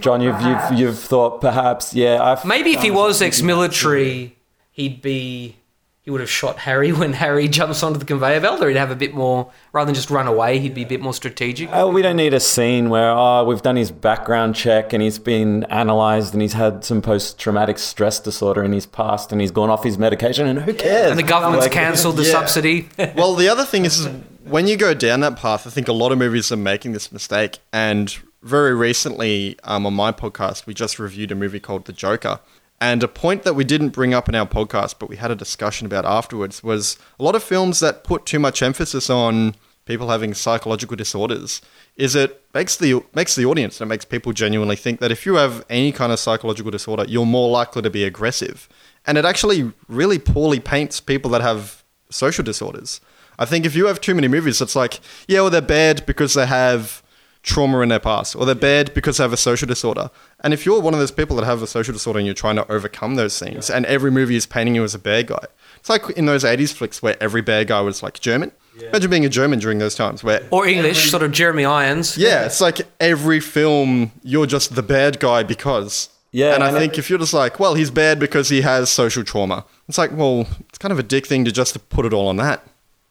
[0.00, 2.22] John, you've, you've you've thought perhaps, yeah.
[2.22, 4.36] I've, Maybe if he was ex-military,
[4.70, 5.56] he'd be
[6.02, 8.90] he would have shot Harry when Harry jumps onto the conveyor belt, or he'd have
[8.90, 10.58] a bit more rather than just run away.
[10.58, 11.68] He'd be a bit more strategic.
[11.72, 15.18] Oh, we don't need a scene where oh we've done his background check and he's
[15.18, 19.68] been analysed and he's had some post-traumatic stress disorder in his past and he's gone
[19.70, 21.10] off his medication and who cares?
[21.10, 22.30] And the government's Like- cancelled the Yeah.
[22.32, 22.88] subsidy.
[23.14, 24.08] well, the other thing is, is
[24.44, 27.12] when you go down that path, I think a lot of movies are making this
[27.12, 27.58] mistake.
[27.72, 32.40] And very recently, um, on my podcast, we just reviewed a movie called The Joker.
[32.80, 35.34] And a point that we didn't bring up in our podcast, but we had a
[35.34, 39.54] discussion about afterwards, was a lot of films that put too much emphasis on
[39.84, 41.60] people having psychological disorders.
[41.96, 45.26] Is it makes the makes the audience and it makes people genuinely think that if
[45.26, 48.68] you have any kind of psychological disorder, you're more likely to be aggressive.
[49.06, 53.00] And it actually really poorly paints people that have social disorders.
[53.38, 56.34] I think if you have too many movies, it's like, yeah, well, they're bad because
[56.34, 57.02] they have
[57.42, 60.10] trauma in their past, or they're bad because they have a social disorder.
[60.40, 62.56] And if you're one of those people that have a social disorder and you're trying
[62.56, 65.44] to overcome those things, and every movie is painting you as a bad guy,
[65.76, 68.52] it's like in those 80s flicks where every bad guy was like German.
[68.78, 72.16] Imagine being a German during those times where or English, sort of Jeremy Irons.
[72.16, 76.08] yeah, it's like every film you're just the bad guy because.
[76.32, 78.88] Yeah, and I and think if you're just like, well, he's bad because he has
[78.88, 79.64] social trauma.
[79.88, 82.36] It's like, well, it's kind of a dick thing to just put it all on
[82.36, 82.64] that.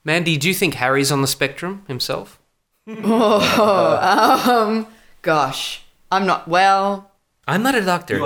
[0.06, 2.39] Mandy, do you think Harry's on the spectrum himself?
[5.22, 7.12] Gosh, I'm not well.
[7.48, 8.20] I'm not a doctor.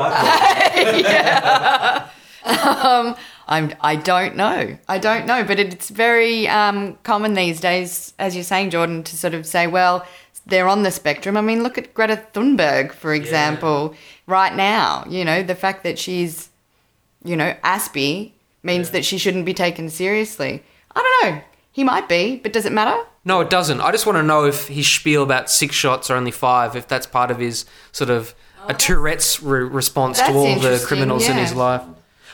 [2.45, 3.73] I'm.
[3.81, 4.77] I don't know.
[4.87, 5.43] I don't know.
[5.43, 9.67] But it's very um, common these days, as you're saying, Jordan, to sort of say,
[9.67, 10.07] well,
[10.45, 11.35] they're on the spectrum.
[11.35, 13.95] I mean, look at Greta Thunberg, for example,
[14.27, 15.05] right now.
[15.09, 16.49] You know, the fact that she's,
[17.25, 20.63] you know, Aspie means that she shouldn't be taken seriously.
[20.95, 21.41] I don't know.
[21.73, 23.03] He might be, but does it matter?
[23.25, 23.81] No, it doesn't.
[23.81, 26.87] I just want to know if his spiel about six shots are only five, if
[26.87, 28.35] that's part of his sort of
[28.67, 31.81] a Tourette's re- response to all the criminals in his life.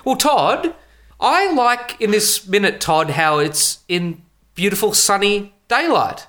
[0.05, 0.75] Well, Todd,
[1.19, 4.21] I like in this minute, Todd, how it's in
[4.55, 6.27] beautiful sunny daylight.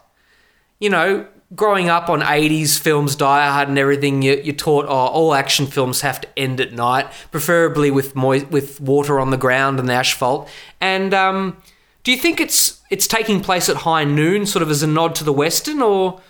[0.79, 4.89] You know, growing up on 80s films, Die Hard and everything, you, you're taught, oh,
[4.91, 9.37] all action films have to end at night, preferably with moi- with water on the
[9.37, 10.49] ground and the asphalt.
[10.81, 11.57] And um,
[12.05, 15.15] do you think it's it's taking place at high noon, sort of as a nod
[15.17, 16.21] to the Western, or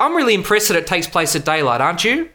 [0.00, 2.28] I'm really impressed that it takes place at daylight, aren't you?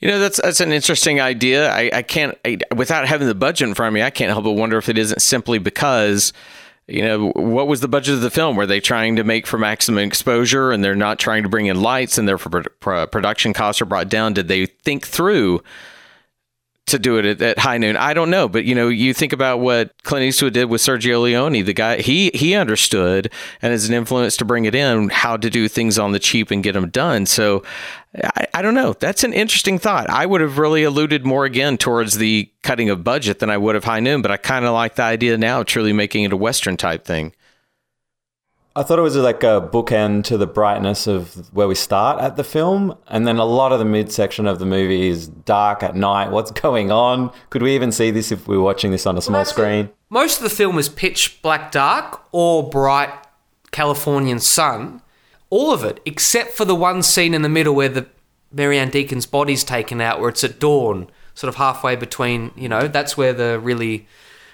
[0.00, 1.70] You know, that's that's an interesting idea.
[1.70, 4.42] I, I can't, I, without having the budget in front of me, I can't help
[4.42, 6.32] but wonder if it isn't simply because,
[6.88, 8.56] you know, what was the budget of the film?
[8.56, 11.80] Were they trying to make for maximum exposure and they're not trying to bring in
[11.80, 14.32] lights and therefore pro- pro- production costs are brought down?
[14.32, 15.62] Did they think through
[16.86, 17.96] to do it at, at high noon?
[17.96, 21.22] I don't know, but you know, you think about what Clint Eastwood did with Sergio
[21.22, 21.64] Leone.
[21.64, 25.50] The guy he he understood and is an influence to bring it in how to
[25.50, 27.26] do things on the cheap and get them done.
[27.26, 27.62] So
[28.22, 28.94] I, I don't know.
[28.94, 30.10] That's an interesting thought.
[30.10, 33.74] I would have really alluded more again towards the cutting of budget than I would
[33.74, 36.36] have high noon, but I kind of like the idea now truly making it a
[36.36, 37.32] Western type thing.
[38.74, 42.36] I thought it was like a bookend to the brightness of where we start at
[42.36, 45.94] the film, and then a lot of the midsection of the movie is dark at
[45.94, 46.30] night.
[46.30, 47.30] What's going on?
[47.50, 49.90] Could we even see this if we were watching this on a small screen?
[50.08, 53.12] Most of the film is pitch black dark or bright
[53.72, 55.02] Californian sun.
[55.50, 58.06] All of it, except for the one scene in the middle where the
[58.50, 62.88] Marianne Deacon's body's taken out, where it's at dawn, sort of halfway between, you know,
[62.88, 64.06] that's where the really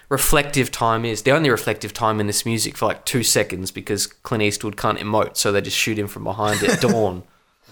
[0.09, 1.21] reflective time is.
[1.21, 4.99] The only reflective time in this music for like two seconds because Clint Eastwood can't
[4.99, 7.23] emote, so they just shoot him from behind at dawn.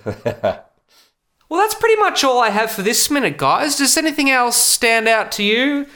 [1.49, 3.77] Well, that's pretty much all I have for this minute, guys.
[3.77, 5.87] Does anything else stand out to you?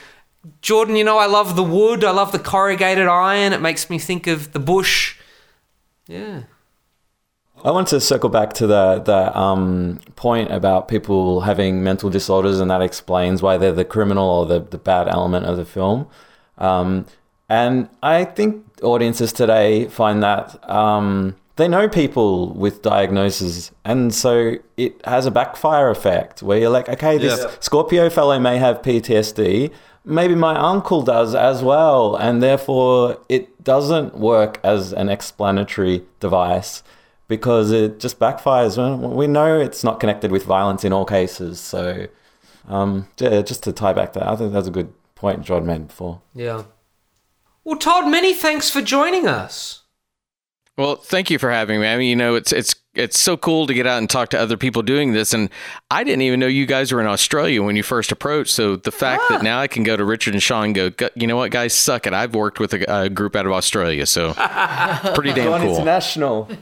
[0.61, 2.03] Jordan, you know, I love the wood.
[2.03, 3.53] I love the corrugated iron.
[3.53, 5.17] It makes me think of the bush.
[6.07, 6.43] Yeah.
[7.63, 12.59] I want to circle back to the the um, point about people having mental disorders,
[12.59, 16.07] and that explains why they're the criminal or the, the bad element of the film.
[16.57, 17.05] Um,
[17.49, 24.55] and I think audiences today find that um, they know people with diagnoses, and so
[24.77, 27.51] it has a backfire effect where you're like, okay, this Yeah.
[27.59, 29.71] Scorpio fellow may have PTSD.
[30.03, 36.83] Maybe my uncle does as well, and therefore it doesn't work as an explanatory device
[37.27, 38.77] because it just backfires.
[39.13, 41.59] We know it's not connected with violence in all cases.
[41.59, 42.07] So,
[42.67, 44.91] um, yeah, just to tie back that, I think that's a good
[45.21, 46.21] point John made before.
[46.33, 46.63] Yeah.
[47.63, 49.83] Well, Todd, many thanks for joining us.
[50.77, 51.87] Well, thank you for having me.
[51.87, 54.39] I mean, you know, it's it's it's so cool to get out and talk to
[54.39, 55.31] other people doing this.
[55.31, 55.49] And
[55.91, 58.51] I didn't even know you guys were in Australia when you first approached.
[58.51, 61.27] So the fact that now I can go to Richard and Sean and go, you
[61.27, 62.13] know what, guys, suck it.
[62.13, 64.33] I've worked with a, a group out of Australia, so
[65.13, 65.75] pretty damn Gone cool.
[65.75, 66.49] international.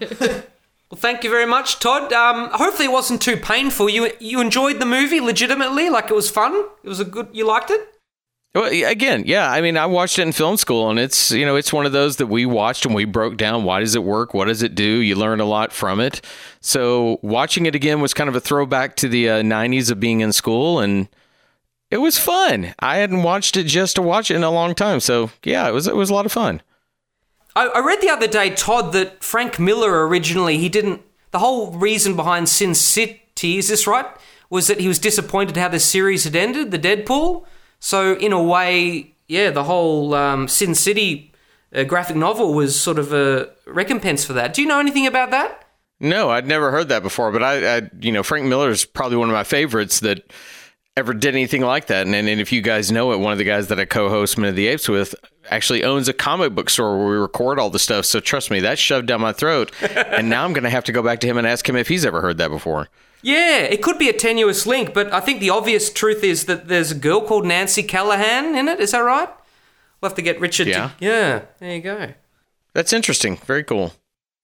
[0.92, 2.12] Well, thank you very much, Todd.
[2.14, 3.90] Um, hopefully, it wasn't too painful.
[3.92, 6.66] You you enjoyed the movie legitimately, like it was fun.
[6.84, 7.28] It was a good.
[7.32, 7.88] You liked it.
[8.56, 9.50] Well, again, yeah.
[9.52, 11.92] I mean, I watched it in film school, and it's you know it's one of
[11.92, 13.64] those that we watched and we broke down.
[13.64, 14.34] Why does it work?
[14.34, 14.84] What does it do?
[14.84, 16.22] You learn a lot from it.
[16.60, 20.22] So watching it again was kind of a throwback to the uh, '90s of being
[20.22, 21.10] in school, and
[21.92, 22.74] it was fun.
[22.80, 25.72] I hadn't watched it just to watch it in a long time, so yeah, it
[25.72, 26.64] was it was a lot of fun.
[27.56, 31.04] I, I read the other day, Todd, that Frank Miller originally he didn't.
[31.30, 34.08] The whole reason behind Sin City is this right?
[34.50, 37.46] Was that he was disappointed how the series had ended, the Dead Pool.
[37.80, 41.32] So in a way, yeah, the whole um, Sin City
[41.74, 44.54] uh, graphic novel was sort of a recompense for that.
[44.54, 45.66] Do you know anything about that?
[46.00, 49.18] No, I'd never heard that before, but I, I you know, Frank Miller is probably
[49.18, 50.32] one of my favorites that
[50.98, 52.06] ever did anything like that.
[52.06, 54.50] And, and if you guys know it, one of the guys that I co-host Minute
[54.50, 55.16] of the Apes with
[55.50, 58.06] actually owns a comic book store where we record all the stuff.
[58.06, 59.72] So trust me, that's shoved down my throat.
[59.82, 61.88] and now I'm going to have to go back to him and ask him if
[61.88, 62.90] he's ever heard that before.
[63.22, 66.68] Yeah, it could be a tenuous link, but I think the obvious truth is that
[66.70, 68.80] there's a girl called Nancy Callahan in it.
[68.80, 69.28] Is that right?
[70.00, 70.68] We'll have to get Richard.
[70.68, 70.92] Yeah.
[71.00, 71.42] To, yeah.
[71.60, 72.14] There you go.
[72.74, 73.36] That's interesting.
[73.38, 73.94] Very cool.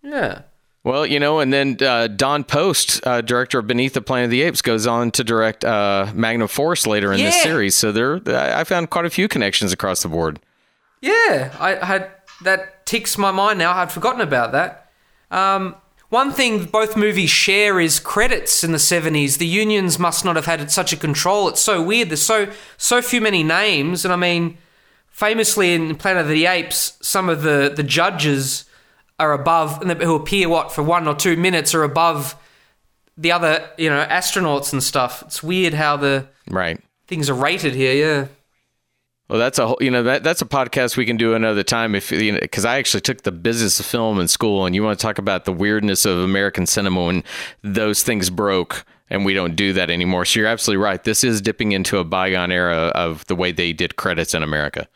[0.04, 0.42] Yeah.
[0.86, 4.30] Well, you know, and then uh, Don Post, uh, director of Beneath the Planet of
[4.30, 7.74] the Apes, goes on to direct uh, Magnum Force later in this series.
[7.74, 10.40] So there, I found quite a few connections across the board.
[11.02, 12.12] Yeah, I had
[12.44, 13.76] that ticks my mind now.
[13.76, 14.92] I'd forgotten about that.
[15.32, 15.76] Um,
[16.10, 19.40] one thing both movies share is credits in the 70s.
[19.40, 21.50] The unions must not have had such a control.
[21.50, 22.10] It's so weird.
[22.10, 24.60] There's so so few many names, and I mean,
[25.10, 28.66] famously in Planet of the Apes, some of the the judges
[29.20, 32.36] are above, who appear what for one or two minutes are above
[33.18, 35.24] the other, you know, astronauts and stuff.
[35.24, 36.80] It's weird how the Right.
[37.08, 37.94] things are rated here.
[37.94, 38.28] Yeah.
[39.30, 41.96] Well, that's a whole, you know that that's a podcast we can do another time
[41.96, 44.84] if you know because I actually took the business of film in school, and you
[44.84, 47.24] want to talk about the weirdness of American cinema when
[47.64, 50.26] those things broke, and we don't do that anymore.
[50.26, 51.04] So you're absolutely right.
[51.04, 54.88] This is dipping into a bygone era of the way they did credits in America.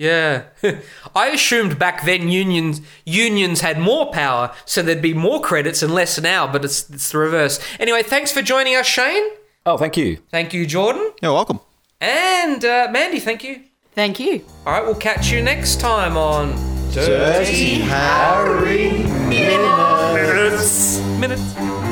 [0.00, 0.44] Yeah.
[1.14, 5.92] I assumed back then unions unions had more power, so there'd be more credits and
[5.92, 7.60] less now, but it's it's the reverse.
[7.78, 9.24] Anyway, thanks for joining us, Shane.
[9.66, 10.16] Oh, thank you.
[10.30, 11.12] Thank you, Jordan.
[11.20, 11.60] You're welcome.
[12.00, 13.60] And uh, Mandy, thank you.
[13.92, 14.42] Thank you.
[14.64, 16.54] All right, we'll catch you next time on
[16.92, 20.98] Dirty Harry Minutes.
[21.20, 21.54] Minutes.
[21.58, 21.89] I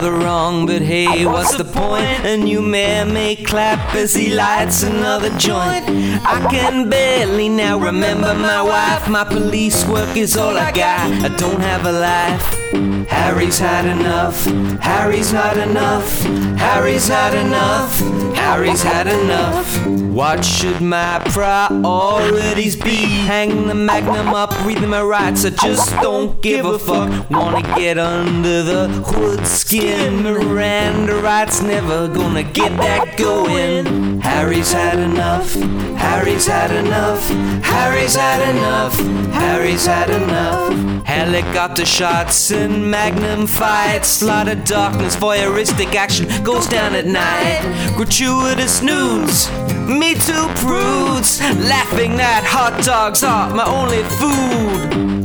[0.00, 2.06] another but hey, what's the point?
[2.24, 5.84] A new man may clap as he lights another joint.
[6.24, 9.08] I can barely now remember my wife.
[9.08, 11.10] My police work is all I got.
[11.24, 12.60] I don't have a life.
[13.08, 14.44] Harry's had enough.
[14.80, 16.22] Harry's had enough.
[16.58, 17.98] Harry's had enough.
[18.36, 19.86] Harry's had enough.
[20.10, 23.04] What should my priorities be?
[23.30, 25.44] Hang the magnum up, read my rights.
[25.44, 27.30] I just don't give a fuck.
[27.30, 30.19] Wanna get under the hood skin.
[30.22, 34.20] Miranda rights never gonna get that going.
[34.20, 35.54] Harry's had enough.
[35.96, 37.26] Harry's had enough.
[37.64, 38.94] Harry's had enough.
[39.32, 41.06] Harry's had enough.
[41.06, 44.22] Helicopter shots and magnum fights.
[44.22, 47.62] Lot of darkness, voyeuristic action goes down at night.
[47.96, 49.50] Gratuitous news.
[49.88, 51.40] Me too, prudes.
[51.68, 55.19] Laughing that hot dogs are my only food.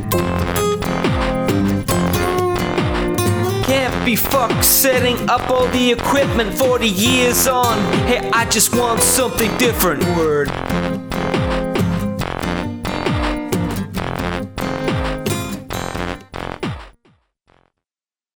[4.05, 7.77] Be fucked setting up all the equipment 40 years on.
[8.05, 10.03] Hey, I just want something different.
[10.15, 11.04] Word.